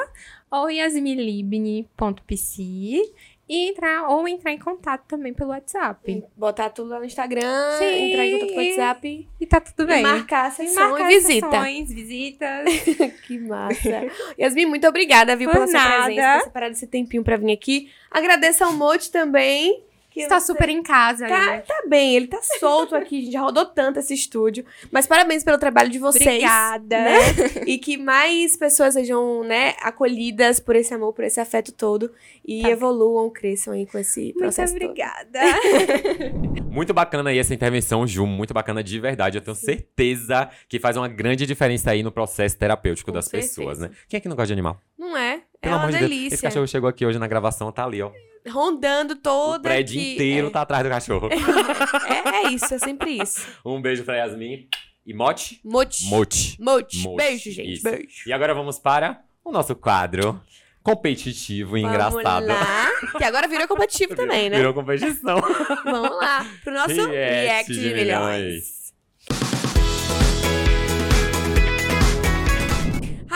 ou 0.51 0.69
yasmilibni.pc 0.71 3.13
e 3.55 3.69
entrar, 3.71 4.09
ou 4.09 4.27
entrar 4.27 4.51
em 4.53 4.59
contato 4.59 5.05
também 5.07 5.35
pelo 5.35 5.51
WhatsApp. 5.51 6.25
Botar 6.37 6.71
tudo 6.71 6.89
lá 6.91 6.99
no 6.99 7.05
Instagram, 7.05 7.77
Sim. 7.79 8.11
entrar 8.11 8.27
em 8.27 8.33
contato 8.33 8.55
com 8.55 8.61
o 8.61 8.65
WhatsApp 8.65 9.29
E 9.41 9.47
tá 9.47 9.61
tudo 9.61 9.87
bem. 9.87 10.01
e 10.01 10.03
marcar 10.03 10.51
a 10.59 10.65
E 10.65 10.75
marcar 10.75 11.09
visita. 11.09 11.51
sessões, 11.51 11.93
visitas. 11.93 12.67
Que 13.27 13.39
massa. 13.39 14.07
Yasmin, 14.39 14.67
muito 14.67 14.87
obrigada, 14.89 15.37
viu, 15.37 15.49
Por 15.51 15.55
pela 15.55 15.67
sua 15.67 15.79
nada. 15.81 16.05
presença, 16.05 16.39
por 16.39 16.45
separar 16.45 16.71
esse 16.71 16.87
tempinho 16.87 17.23
pra 17.23 17.37
vir 17.37 17.53
aqui. 17.53 17.91
Agradeço 18.11 18.65
ao 18.65 18.73
Mote 18.73 19.11
também. 19.11 19.83
Que 20.13 20.21
Está 20.21 20.39
você- 20.39 20.47
super 20.47 20.69
em 20.69 20.83
casa. 20.83 21.27
Tá, 21.27 21.47
né? 21.47 21.59
tá 21.61 21.85
bem, 21.89 22.17
ele 22.17 22.27
tá 22.27 22.39
solto 22.59 22.95
aqui, 22.95 23.19
a 23.19 23.21
gente 23.25 23.33
já 23.33 23.41
rodou 23.41 23.65
tanto 23.67 23.99
esse 23.99 24.13
estúdio. 24.15 24.65
Mas 24.91 25.07
parabéns 25.07 25.43
pelo 25.43 25.59
trabalho 25.59 25.89
de 25.89 25.99
vocês. 25.99 26.27
Obrigada. 26.27 27.01
né? 27.01 27.19
E 27.67 27.79
que 27.79 27.97
mais 27.97 28.57
pessoas 28.57 28.95
sejam, 28.95 29.43
né, 29.45 29.75
acolhidas 29.81 30.61
por 30.61 30.77
esse 30.77 30.93
amor, 30.93 31.13
por 31.13 31.25
esse 31.25 31.41
afeto 31.41 31.73
todo. 31.73 32.11
E 32.45 32.63
Tá. 32.63 32.71
evoluam, 32.71 33.31
cresçam 33.31 33.73
aí 33.73 33.87
com 33.87 33.99
esse 33.99 34.21
Muito 34.21 34.39
processo 34.39 34.75
todo. 34.75 34.83
obrigada. 34.85 35.41
Muito 36.71 36.93
bacana 36.95 37.31
aí 37.31 37.39
essa 37.39 37.55
intervenção, 37.55 38.07
Ju. 38.07 38.27
Muito 38.27 38.53
bacana 38.55 38.83
de 38.83 38.99
verdade. 38.99 39.39
Eu 39.39 39.43
tenho 39.43 39.55
certeza 39.55 40.49
que 40.69 40.79
faz 40.79 40.97
uma 40.97 41.09
grande 41.09 41.47
diferença 41.47 41.91
aí 41.91 42.03
no 42.03 42.11
processo 42.13 42.57
terapêutico 42.59 43.11
Com 43.11 43.15
das 43.15 43.27
certeza. 43.27 43.55
pessoas, 43.57 43.79
né? 43.79 43.91
Quem 44.09 44.19
é 44.19 44.21
que 44.21 44.29
não 44.29 44.37
gosta 44.37 44.47
de 44.49 44.53
animal? 44.55 44.81
Não 44.99 45.17
é? 45.17 45.43
Pelo 45.61 45.75
é 45.75 45.77
uma 45.77 45.85
amor 45.85 45.93
de 45.93 45.99
delícia. 45.99 46.35
Esse 46.35 46.43
cachorro 46.43 46.67
chegou 46.67 46.89
aqui 46.89 47.05
hoje 47.07 47.19
na 47.19 47.27
gravação, 47.27 47.71
tá 47.71 47.85
ali, 47.85 48.01
ó. 48.03 48.11
Rondando 48.49 49.17
toda 49.17 49.59
o 49.59 49.63
prédio 49.63 50.01
aqui. 50.01 50.15
inteiro 50.15 50.49
é. 50.49 50.51
tá 50.51 50.63
atrás 50.63 50.83
do 50.83 50.91
cachorro. 50.91 51.29
É, 51.33 52.47
é 52.47 52.51
isso, 52.51 52.75
é 52.75 52.79
sempre 52.79 53.23
isso. 53.23 53.47
um 53.65 53.81
beijo 53.81 54.05
pra 54.05 54.17
Yasmin. 54.17 54.69
E 55.07 55.15
Mote? 55.15 55.61
Mote. 55.65 56.05
Mote. 56.09 56.57
Mote. 56.61 57.17
Beijo, 57.17 57.51
gente. 57.51 57.73
isso. 57.73 57.83
Beijo. 57.83 58.23
E 58.27 58.33
agora 58.33 58.55
vamos 58.55 58.79
para 58.79 59.23
o 59.45 59.51
nosso 59.51 59.75
quadro 59.75 60.41
competitivo 60.83 61.77
e 61.77 61.83
engraçado. 61.83 62.47
Vamos 62.47 62.49
lá. 62.49 62.91
Que 63.19 63.25
agora 63.25 63.47
virou 63.49 63.69
competitivo 63.69 64.15
também, 64.17 64.51
né? 64.51 64.57
Virou 64.57 64.75
competição. 64.75 65.41
Vamos 65.85 66.17
lá. 66.17 66.47
Pro 66.65 66.73
nosso 66.75 66.95
React 66.95 67.13
React 67.13 67.73
de 67.73 67.89
de 67.89 67.95
milhões. 67.95 68.82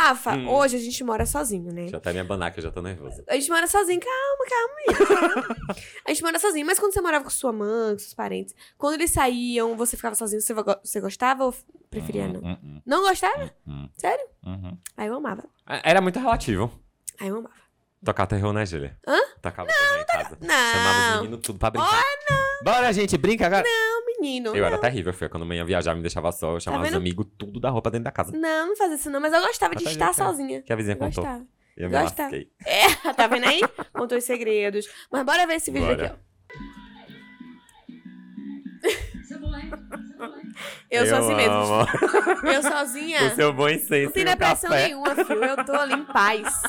Rafa, 0.09 0.35
Hum. 0.37 0.49
hoje 0.49 0.77
a 0.77 0.79
gente 0.79 1.03
mora 1.03 1.27
sozinho, 1.27 1.73
né? 1.73 1.89
Já 1.89 2.01
abanar 2.21 2.53
que 2.53 2.61
eu 2.61 2.63
já 2.65 2.71
tô 2.71 2.81
nervosa. 2.81 3.25
A 3.29 3.35
gente 3.35 3.49
mora 3.51 3.67
sozinho, 3.67 4.01
calma, 4.01 4.45
calma, 4.49 5.35
calma. 5.43 5.57
a 6.07 6.11
gente 6.11 6.23
mora 6.23 6.39
sozinho, 6.39 6.65
mas 6.67 6.79
quando 6.79 6.93
você 6.93 7.01
morava 7.01 7.25
com 7.25 7.31
sua 7.31 7.53
mãe, 7.53 7.93
com 7.95 7.99
seus 7.99 8.15
parentes, 8.15 8.55
quando 8.79 8.95
eles 8.95 9.11
saíam, 9.11 9.77
você 9.77 9.97
ficava 9.97 10.15
sozinho, 10.15 10.41
você, 10.41 10.55
você 10.55 11.01
gostava 11.01 11.45
ou 11.45 11.55
preferia 11.91 12.29
não? 12.29 12.41
Hum, 12.41 12.57
hum, 12.63 12.83
Não 12.87 13.03
gostava? 13.03 13.53
hum, 13.67 13.89
Sério? 13.97 14.25
uhum. 14.45 14.79
Aí 14.97 15.09
eu 15.09 15.15
amava. 15.15 15.45
Era 15.83 16.01
muito 16.01 16.19
relativo. 16.19 16.71
Aí 17.19 17.29
eu 17.29 17.39
amava. 17.39 17.55
Tocar 18.05 18.27
terror, 18.27 18.53
né, 18.53 18.65
Júlia? 18.65 18.97
Hã? 19.09 19.19
Tocava 19.43 19.69
terror 19.69 19.99
em 20.01 20.05
casa. 20.07 20.39
não. 20.41 20.73
Chamava 20.73 21.01
os 21.01 21.21
meninos 21.23 21.41
tudo 21.43 21.59
pra 21.59 21.71
brincar. 21.71 22.05
Bora, 22.63 22.93
gente, 22.93 23.17
brinca 23.19 23.47
agora. 23.47 23.65
Não, 23.65 23.96
menino. 24.21 24.55
Eu 24.57 24.65
era 24.65 24.79
terrível, 24.79 25.13
foi 25.13 25.29
quando 25.29 25.53
ia 25.55 25.65
viajar, 25.65 25.95
me 25.95 26.01
deixava 26.01 26.31
só, 26.33 26.55
eu 26.55 26.61
chamava 26.61 26.85
os 26.85 26.91
vendo? 26.91 26.99
amigos 26.99 27.27
tudo 27.37 27.61
da 27.61 27.71
roupa 27.71 27.91
dentro 27.91 28.05
da 28.05 28.13
casa. 28.13 28.37
Não, 28.37 28.69
não 28.69 28.77
fazia 28.77 28.97
isso 28.97 29.11
não, 29.11 29.21
mas 29.21 29.33
eu 29.33 29.41
gostava 29.41 29.75
de 29.75 29.85
tá 29.85 29.91
estar 29.91 30.07
gente, 30.07 30.21
é. 30.21 30.25
sozinha. 30.25 30.63
Que 30.63 30.73
a 30.73 30.77
vizinha 30.77 30.95
Eu 30.95 30.99
contou. 30.99 31.25
gostava. 31.25 31.47
Eu 31.77 31.91
me 31.91 31.99
Gosta. 32.01 32.23
lasquei. 32.23 32.51
É, 32.65 32.89
tá 33.13 33.27
vendo 33.27 33.47
aí? 33.47 33.61
Contou 33.93 34.17
os 34.17 34.25
segredos. 34.25 34.89
Mas 35.13 35.25
bora 35.25 35.47
ver 35.47 35.57
esse 35.57 35.71
vídeo 35.71 35.87
Bora. 35.87 36.07
aqui, 36.07 36.15
ó. 36.15 36.27
Eu, 40.91 41.07
sou 41.07 41.19
assim 41.19 41.35
mesmo. 41.35 41.55
Eu 42.51 42.63
sozinha. 42.63 43.27
O 43.27 43.35
seu 43.35 43.53
bom 43.53 43.69
senso 43.69 44.05
Não 44.05 44.13
tem 44.13 44.25
depressão 44.25 44.71
nenhuma, 44.71 45.15
filho. 45.15 45.45
Eu 45.45 45.65
tô 45.65 45.73
ali 45.73 45.95
em 45.95 46.05
paz. 46.05 46.63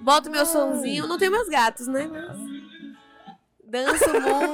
Boto 0.00 0.30
meu 0.30 0.44
sonzinho. 0.44 1.06
Não 1.06 1.18
tenho 1.18 1.30
meus 1.30 1.48
gatos, 1.48 1.86
né? 1.86 2.06
Mas... 2.10 2.37
Danço 3.70 4.04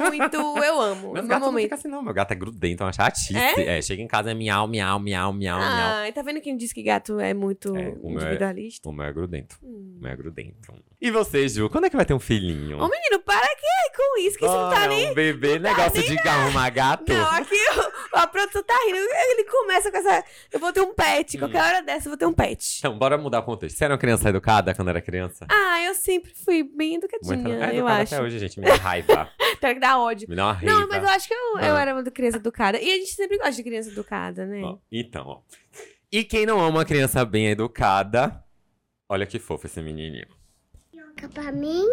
muito. 0.00 0.36
Eu 0.36 0.80
amo. 0.80 1.12
Meu 1.12 1.26
gato 1.26 1.40
não 1.40 1.46
momento. 1.46 1.62
fica 1.64 1.74
assim, 1.76 1.88
não. 1.88 2.02
Meu 2.02 2.12
gato 2.12 2.32
é 2.32 2.34
grudento, 2.34 2.82
é 2.82 2.86
uma 2.86 2.92
chatice. 2.92 3.36
É? 3.36 3.78
É? 3.78 3.82
chega 3.82 4.02
em 4.02 4.08
casa 4.08 4.30
é 4.30 4.34
miau, 4.34 4.66
miau, 4.66 4.98
miau, 4.98 5.32
miau, 5.32 5.58
miau. 5.58 5.68
Ai, 5.68 6.12
tá 6.12 6.22
vendo 6.22 6.40
quem 6.40 6.56
disse 6.56 6.74
que 6.74 6.82
gato 6.82 7.20
é 7.20 7.32
muito 7.32 7.76
É, 7.76 7.94
o 8.02 8.10
meu 8.10 8.20
é- 8.20 8.22
individualista? 8.24 8.88
O 8.88 8.92
meu 8.92 9.06
é 9.06 9.12
grudento. 9.12 9.56
Hum. 9.62 9.96
O 9.98 10.02
meu 10.02 10.10
é 10.12 10.16
grudento. 10.16 10.74
E 11.04 11.10
você, 11.10 11.46
Ju, 11.48 11.68
quando 11.68 11.84
é 11.84 11.90
que 11.90 11.96
vai 11.96 12.06
ter 12.06 12.14
um 12.14 12.18
filhinho? 12.18 12.78
Ô, 12.78 12.88
menino, 12.88 13.20
para 13.22 13.46
que 13.56 13.64
com 13.94 14.18
isso, 14.20 14.38
que 14.38 14.46
você 14.46 14.56
não 14.56 14.70
tá 14.70 14.86
nem... 14.88 15.10
um 15.10 15.14
bebê, 15.14 15.58
negócio 15.58 16.02
de 16.02 16.18
arrumar 16.26 16.70
gato. 16.70 17.12
Não, 17.12 17.30
aqui 17.30 17.54
o- 17.54 18.16
a 18.16 18.26
produção 18.26 18.62
tá 18.62 18.74
rindo. 18.86 18.96
Ele 18.98 19.44
começa 19.44 19.90
com 19.90 19.98
essa... 19.98 20.24
Eu 20.50 20.58
vou 20.58 20.72
ter 20.72 20.80
um 20.80 20.94
pet. 20.94 21.36
Qualquer 21.38 21.62
hora 21.62 21.82
dessa 21.82 22.08
eu 22.08 22.10
vou 22.10 22.16
ter 22.18 22.24
um 22.26 22.32
pet. 22.32 22.78
Então, 22.78 22.98
bora 22.98 23.18
mudar 23.18 23.40
o 23.40 23.42
contexto. 23.42 23.76
Você 23.76 23.84
era 23.84 23.92
uma 23.92 23.98
criança 23.98 24.28
educada 24.30 24.74
quando 24.74 24.88
era 24.88 25.00
criança? 25.02 25.46
Ah, 25.50 25.82
eu 25.82 25.94
sempre 25.94 26.32
fui 26.34 26.62
bem 26.62 26.92
Muito 26.98 27.04
educadinha, 27.04 27.66
é, 27.66 27.78
eu 27.78 27.86
acho. 27.86 28.14
até 28.14 28.24
hoje, 28.24 28.38
gente. 28.38 28.58
Me 28.58 28.66
dá 28.66 28.74
raiva. 28.76 29.28
Tem 29.60 29.74
que 29.74 29.80
dar 29.80 29.98
ódio. 29.98 30.28
Me 30.28 30.34
dá 30.34 30.46
uma 30.46 30.52
raiva. 30.54 30.72
Não, 30.80 30.88
mas 30.88 31.02
eu 31.02 31.08
acho 31.10 31.28
que 31.28 31.34
eu, 31.34 31.58
eu 31.58 31.76
Ah. 31.76 31.80
era 31.82 31.92
uma 31.94 32.02
criança 32.04 32.38
educada. 32.38 32.78
E 32.80 32.90
a 32.90 32.96
gente 32.96 33.12
sempre 33.12 33.36
gosta 33.36 33.52
de 33.52 33.62
criança 33.62 33.90
educada, 33.90 34.46
né? 34.46 34.62
Ó, 34.64 34.78
então, 34.90 35.24
ó. 35.26 35.40
E 36.10 36.24
quem 36.24 36.46
não 36.46 36.58
ama 36.60 36.78
uma 36.78 36.84
criança 36.84 37.24
bem 37.26 37.48
educada? 37.48 38.42
Olha 39.08 39.26
que 39.26 39.38
fofo 39.38 39.66
esse 39.66 39.82
menininho. 39.82 40.26
Tapioca 41.14 41.28
pra 41.28 41.52
mim. 41.52 41.84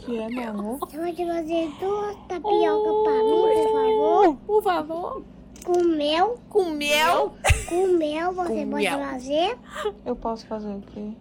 Que 0.00 0.18
é, 0.18 0.28
meu 0.28 0.50
amor? 0.50 0.78
Você 0.80 0.98
pode 0.98 1.26
fazer 1.26 1.70
duas 1.80 2.16
tapioca 2.28 3.02
pra 3.04 3.22
mim, 3.22 3.42
por 3.54 3.72
favor? 3.72 4.36
Por 4.46 4.62
favor. 4.62 5.22
Com 5.64 5.82
mel. 5.84 6.38
Com 6.48 6.70
mel. 6.70 7.34
Com 7.68 7.86
mel 7.98 8.32
você 8.32 8.64
Com 8.64 8.70
pode 8.70 8.84
mel. 8.84 8.98
fazer. 8.98 9.58
Eu 10.04 10.16
posso 10.16 10.46
fazer 10.46 10.74
o 10.74 10.80
quê? 10.82 11.12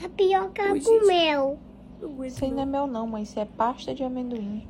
Tapioca 0.00 0.62
Ui, 0.72 0.80
com 0.80 0.92
gente. 0.92 1.06
mel. 1.06 1.58
Isso 2.24 2.44
aí 2.44 2.50
não 2.50 2.62
é 2.62 2.66
mel 2.66 2.86
não, 2.86 3.06
mas 3.06 3.28
isso 3.30 3.40
é 3.40 3.44
pasta 3.44 3.94
de 3.94 4.02
amendoim. 4.04 4.66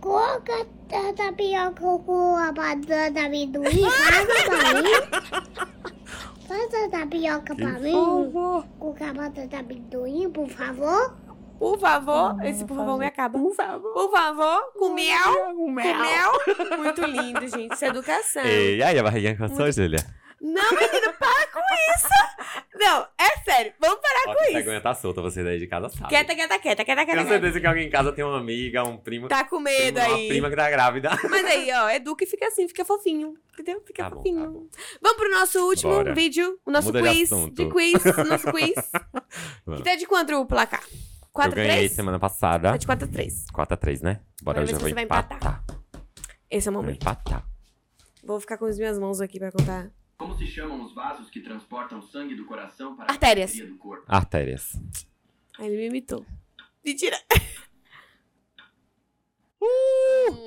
Coloca 0.00 0.66
a 0.92 1.12
tapioca 1.12 1.98
com 1.98 2.36
a 2.36 2.50
banana 2.52 3.10
de 3.10 3.18
amendoim. 3.18 3.82
Faz 3.82 4.44
pra 4.44 4.74
mim. 4.82 5.70
Faz 6.50 6.74
a 6.74 6.88
tapioca 6.88 7.54
pra 7.54 7.78
mim. 7.78 7.92
Com 7.92 8.64
a 8.98 9.12
banana 9.12 9.46
de 9.46 9.54
amendoim, 9.54 10.28
por 10.30 10.48
favor. 10.48 11.16
Por 11.60 11.78
favor. 11.78 12.34
Não, 12.34 12.44
Esse 12.44 12.64
por 12.64 12.76
favor 12.76 12.98
me 12.98 13.06
acaba. 13.06 13.38
Por 13.38 13.54
favor. 13.54 13.92
Por 13.92 14.10
favor. 14.10 14.72
Com 14.76 14.92
mel. 14.92 15.54
Com 15.54 15.70
mel. 15.70 16.32
Muito 16.76 17.02
lindo, 17.02 17.46
gente. 17.46 17.72
Isso 17.72 17.84
é 17.84 17.88
educação. 17.88 18.44
E 18.44 18.82
aí, 18.82 18.98
a 18.98 19.02
barriguinha 19.04 19.36
cansou, 19.36 19.70
Júlia? 19.70 20.00
Não, 20.40 20.70
menino, 20.70 21.12
para 21.18 21.46
com 21.48 21.60
isso. 21.94 22.08
Não, 22.74 23.06
é 23.18 23.40
sério. 23.44 23.74
Vamos 23.78 24.00
parar 24.00 24.22
Ó, 24.28 24.34
com 24.34 24.42
isso. 24.44 24.52
vergonha 24.54 24.80
tá 24.80 24.94
solta, 24.94 25.20
você 25.20 25.44
daí 25.44 25.58
de 25.58 25.66
casa 25.66 25.88
sabe. 25.90 26.08
Quieta, 26.08 26.34
quieta, 26.34 26.58
quieta, 26.58 26.84
quieta, 26.84 27.04
quieta. 27.04 27.18
Tenho 27.20 27.28
certeza 27.28 27.60
que 27.60 27.66
alguém 27.66 27.86
em 27.88 27.90
casa 27.90 28.10
tem 28.12 28.24
uma 28.24 28.38
amiga, 28.38 28.82
um 28.84 28.96
primo. 28.96 29.28
Tá 29.28 29.44
com 29.44 29.60
medo 29.60 30.00
uma 30.00 30.14
aí. 30.14 30.28
prima 30.28 30.48
que 30.48 30.56
tá 30.56 30.70
grávida. 30.70 31.10
Mas 31.28 31.44
aí, 31.44 31.70
ó, 31.72 31.90
educa 31.90 32.24
e 32.24 32.26
fica 32.26 32.46
assim, 32.46 32.66
fica 32.66 32.84
fofinho. 32.86 33.34
Entendeu? 33.52 33.82
Fica 33.86 34.04
Tá 34.04 34.08
bom, 34.10 34.16
fofinho. 34.16 34.40
tá 34.42 34.48
bom. 34.48 34.66
Vamos 35.02 35.18
pro 35.18 35.30
nosso 35.30 35.58
último 35.66 35.92
Bora. 35.92 36.14
vídeo, 36.14 36.58
o 36.64 36.70
nosso 36.70 36.86
Muda 36.86 37.02
de 37.02 37.08
quiz. 37.10 37.32
assunto. 37.32 37.54
De 37.54 37.70
quiz, 37.70 38.04
nosso 38.26 38.50
quiz. 38.52 38.74
Que 39.76 39.82
tá 39.82 39.94
de 39.96 40.06
quanto 40.06 40.34
o 40.36 40.46
placar? 40.46 40.82
Eu 40.90 41.28
4 41.32 41.54
ganhei 41.54 41.70
3? 41.80 41.92
semana 41.92 42.18
passada. 42.18 42.70
Tá 42.72 42.76
de 42.78 42.86
4 42.86 43.04
a 43.06 43.08
3. 43.08 43.44
4x3, 43.54 44.02
né? 44.02 44.20
Bora, 44.42 44.60
Bora 44.60 44.60
eu 44.62 44.66
ver 44.66 44.72
já 44.72 44.78
vou 44.78 44.88
empatar. 44.88 45.36
empatar. 45.38 45.64
Esse 46.50 46.66
é 46.68 46.70
o 46.70 46.74
Vou 46.74 46.82
momento. 46.82 47.02
empatar. 47.02 47.46
Vou 48.24 48.40
ficar 48.40 48.58
com 48.58 48.64
as 48.64 48.76
minhas 48.78 48.98
mãos 48.98 49.20
aqui 49.20 49.38
pra 49.38 49.52
contar. 49.52 49.90
Como 50.20 50.36
se 50.36 50.46
chamam 50.46 50.82
os 50.84 50.92
vasos 50.92 51.30
que 51.30 51.40
transportam 51.40 52.02
sangue 52.02 52.34
do 52.34 52.44
coração 52.44 52.94
para 52.94 53.10
Artérias. 53.10 53.52
a 53.52 53.54
bateria 53.54 53.72
do 53.72 53.78
corpo? 53.78 54.04
Artérias. 54.06 54.76
Aí 55.58 55.66
ele 55.66 55.78
me 55.78 55.86
imitou. 55.86 56.26
Mentira. 56.84 57.16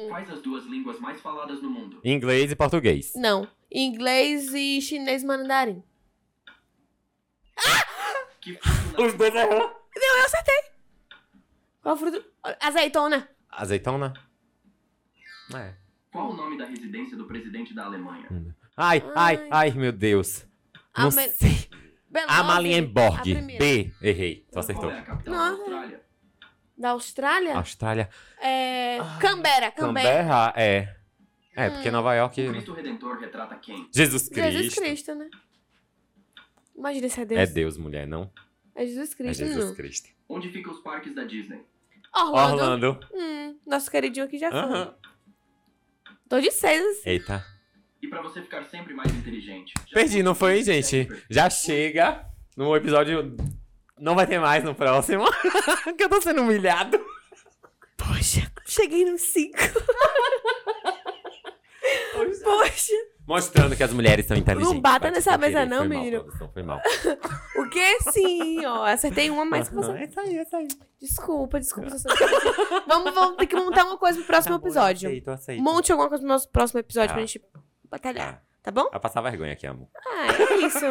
Quais 0.10 0.30
as 0.30 0.44
duas 0.44 0.64
línguas 0.66 1.00
mais 1.00 1.20
faladas 1.20 1.60
no 1.60 1.72
mundo? 1.72 2.00
Inglês 2.04 2.52
e 2.52 2.56
português. 2.56 3.14
Não. 3.16 3.50
Inglês 3.72 4.54
e 4.54 4.80
chinês 4.80 5.24
mandarim. 5.24 5.82
Que 8.42 8.54
fruto 8.54 9.04
Os 9.06 9.14
dois 9.16 9.34
errou. 9.34 9.58
Não, 9.96 10.18
eu 10.20 10.26
acertei. 10.26 10.62
Qual 11.82 11.98
fruto? 11.98 12.24
Azeitona. 12.62 13.28
Azeitona? 13.50 14.14
É. 15.56 15.74
Qual 16.12 16.30
o 16.30 16.36
nome 16.36 16.60
da 16.60 16.66
residência 16.66 17.18
do 17.18 17.26
presidente 17.26 17.74
da 17.74 17.86
Alemanha? 17.86 18.28
Ai, 18.30 18.54
ai, 18.76 19.04
Ai. 19.16 19.48
ai, 19.52 19.72
meu 19.72 19.92
Deus. 19.92 20.46
Não 20.98 21.08
Amen- 21.10 21.30
sei. 21.32 21.70
Beethoven. 22.10 22.36
Amalienborg. 22.36 23.34
B. 23.58 23.92
Errei. 24.02 24.46
Tu 24.52 24.60
acertou. 24.60 24.92
É 24.92 25.00
a 25.00 25.02
capital 25.02 25.34
Não. 25.34 25.58
da 25.58 25.60
Austrália? 25.64 26.02
Da 26.78 26.90
Austrália? 26.90 27.56
Austrália. 27.56 28.10
É. 28.40 28.98
Canberra, 29.20 29.72
Canberra. 29.72 29.72
Canberra, 29.72 30.54
é. 30.56 30.96
É, 31.56 31.70
porque 31.70 31.90
Nova 31.92 32.14
York. 32.16 32.48
O 32.48 32.52
Cristo 32.52 32.74
Redentor 32.74 33.20
retrata 33.20 33.56
quem? 33.56 33.88
Jesus 33.94 34.28
Cristo. 34.30 34.52
Jesus 34.52 34.76
Cristo, 34.76 35.16
né? 35.16 35.30
Imagina 36.76 37.10
se 37.10 37.22
é 37.22 37.26
Deus. 37.26 37.40
É 37.42 37.46
Deus, 37.46 37.78
mulher, 37.78 38.08
não? 38.08 38.32
É 38.76 38.86
Jesus 38.86 39.12
É 39.14 39.16
Cristo, 39.16 39.46
Jesus 39.46 39.66
não. 39.66 39.76
Cristo. 39.76 40.10
Onde 40.28 40.50
ficam 40.50 40.72
os 40.74 40.80
parques 40.80 41.14
da 41.14 41.24
Disney? 41.24 41.62
Orlando. 42.16 42.54
Orlando. 42.62 43.00
Hum, 43.14 43.60
nosso 43.66 43.90
queridinho 43.90 44.26
aqui 44.26 44.38
já 44.40 44.50
foi. 44.50 44.60
Aham. 44.60 44.96
Tô 46.28 46.40
de 46.40 46.50
seis. 46.52 47.06
Eita. 47.06 47.46
E 48.04 48.08
para 48.10 48.22
você 48.22 48.42
ficar 48.42 48.64
sempre 48.66 48.94
mais 48.94 49.10
inteligente? 49.14 49.74
já 49.88 49.94
Perdi, 49.94 50.22
não 50.22 50.36
foi, 50.36 50.62
gente? 50.62 51.08
Já 51.30 51.50
chega 51.50 52.26
no 52.58 52.76
episódio. 52.76 53.36
Não 53.98 54.14
vai 54.14 54.28
ter 54.28 54.40
mais 54.40 54.62
no 54.64 54.76
próximo. 54.76 55.24
que 55.98 56.04
eu 56.04 56.10
tô 56.10 56.22
sendo 56.22 56.42
humilhado. 56.42 57.00
Poxa, 57.98 58.52
cheguei 58.66 59.06
nos 59.06 59.22
cinco. 59.22 59.58
Poxa. 62.44 62.92
Mostrando 63.26 63.76
que 63.76 63.84
as 63.84 63.94
mulheres 63.94 64.26
são 64.26 64.36
inteligentes. 64.36 64.74
Não 64.74 64.82
bata 64.82 65.10
nessa 65.10 65.38
mesa 65.38 65.60
querer. 65.60 65.70
não, 65.70 65.78
Foi 65.80 65.88
mal, 65.88 65.98
menino. 65.98 66.20
produção, 66.24 66.52
foi 66.52 66.64
mal. 66.64 66.82
O 67.58 67.70
que? 67.70 68.00
Sim, 68.12 68.66
ó. 68.66 68.84
Acertei 68.84 69.30
uma 69.30 69.46
mais 69.46 69.70
que 69.70 69.76
Aham, 69.76 69.84
você. 69.94 69.98
É 70.00 70.04
isso 70.06 70.20
aí, 70.20 70.38
é 70.38 70.42
isso 70.44 70.56
aí. 70.58 70.68
Desculpa, 71.00 71.60
desculpa. 71.60 71.90
se 71.98 72.08
eu 72.10 72.16
sou- 72.18 72.84
vamos, 72.86 73.14
vamos 73.14 73.38
ter 73.38 73.48
que 73.48 73.56
montar 73.56 73.86
uma 73.86 73.98
coisa 73.98 74.18
pro 74.18 74.28
próximo 74.28 74.56
Tá 74.56 74.60
bom, 74.60 74.68
episódio. 74.68 75.08
aceito, 75.10 75.32
aceito. 75.32 75.62
Monte 75.64 75.92
alguma 75.94 76.10
coisa 76.10 76.22
pro 76.22 76.28
nosso 76.34 76.50
próximo 76.50 76.80
episódio 76.82 77.08
Tá. 77.10 77.14
pra 77.14 77.22
gente 77.26 77.42
batalhar. 77.94 78.34
Tá. 78.34 78.42
Tá 78.64 78.72
bom? 78.72 78.90
Vai 78.90 79.00
passar 79.00 79.20
vergonha 79.20 79.52
aqui, 79.52 79.68
amor. 79.68 79.90
Ah, 80.08 80.28
é 80.28 80.66
isso. 80.66 80.86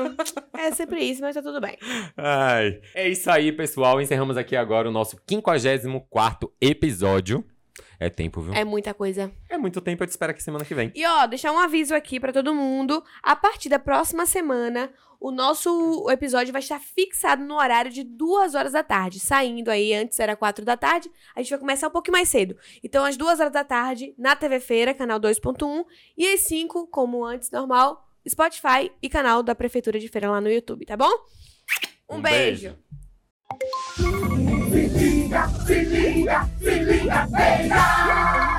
É 0.59 0.71
sempre 0.73 1.01
isso, 1.01 1.23
mas 1.23 1.35
tá 1.35 1.41
tudo 1.41 1.59
bem. 1.59 1.79
Ai. 2.19 2.83
É 2.95 3.09
isso 3.09 3.31
aí, 3.31 3.51
pessoal. 3.51 3.99
Encerramos 3.99 4.37
aqui 4.37 4.55
agora 4.55 4.87
o 4.87 4.93
nosso 4.93 5.17
54 5.27 6.53
episódio. 6.61 7.43
É 8.05 8.11
tempo, 8.11 8.41
viu? 8.41 8.53
É 8.53 8.65
muita 8.65 8.93
coisa. 8.93 9.31
É 9.49 9.57
muito 9.57 9.81
tempo, 9.81 10.03
eu 10.03 10.07
te 10.09 10.11
espero 10.11 10.33
aqui 10.33 10.43
semana 10.43 10.65
que 10.65 10.75
vem. 10.75 10.91
E 10.93 11.07
ó, 11.07 11.25
deixar 11.27 11.53
um 11.53 11.59
aviso 11.59 11.95
aqui 11.95 12.19
pra 12.19 12.33
todo 12.33 12.53
mundo. 12.53 13.03
A 13.23 13.37
partir 13.37 13.69
da 13.69 13.79
próxima 13.79 14.27
semana, 14.27 14.91
o 15.21 15.31
nosso 15.31 16.09
episódio 16.11 16.53
vai 16.53 16.61
estar 16.61 16.81
fixado 16.81 17.45
no 17.45 17.55
horário 17.55 17.93
de 17.93 18.03
duas 18.03 18.57
horas 18.57 18.73
da 18.73 18.83
tarde. 18.83 19.21
Saindo 19.21 19.71
aí, 19.71 19.95
antes 19.95 20.19
era 20.19 20.35
quatro 20.35 20.65
da 20.65 20.77
tarde, 20.77 21.09
a 21.37 21.41
gente 21.41 21.51
vai 21.51 21.61
começar 21.61 21.87
um 21.87 21.93
pouquinho 21.93 22.15
mais 22.17 22.29
cedo. 22.29 22.57
Então, 22.83 23.05
às 23.05 23.17
duas 23.17 23.39
horas 23.39 23.53
da 23.53 23.63
tarde, 23.63 24.13
na 24.19 24.35
TV 24.35 24.59
Feira, 24.59 24.93
canal 24.93 25.21
2.1. 25.21 25.85
E 26.19 26.27
às 26.35 26.41
5, 26.41 26.89
como 26.89 27.25
antes, 27.25 27.53
normal, 27.53 28.05
Spotify 28.29 28.91
e 29.01 29.09
canal 29.09 29.45
da 29.45 29.55
Prefeitura 29.55 30.01
de 30.01 30.09
Feira 30.09 30.29
lá 30.29 30.41
no 30.41 30.51
YouTube, 30.51 30.85
tá 30.85 30.97
bom? 30.97 31.11
Um, 32.11 32.17
Um 32.17 32.21
beijo. 32.21 32.77
beijo 34.71 35.12
liga, 35.33 35.49
se 35.67 35.83
liga, 35.85 36.47
se 36.61 36.83
liga! 36.85 38.52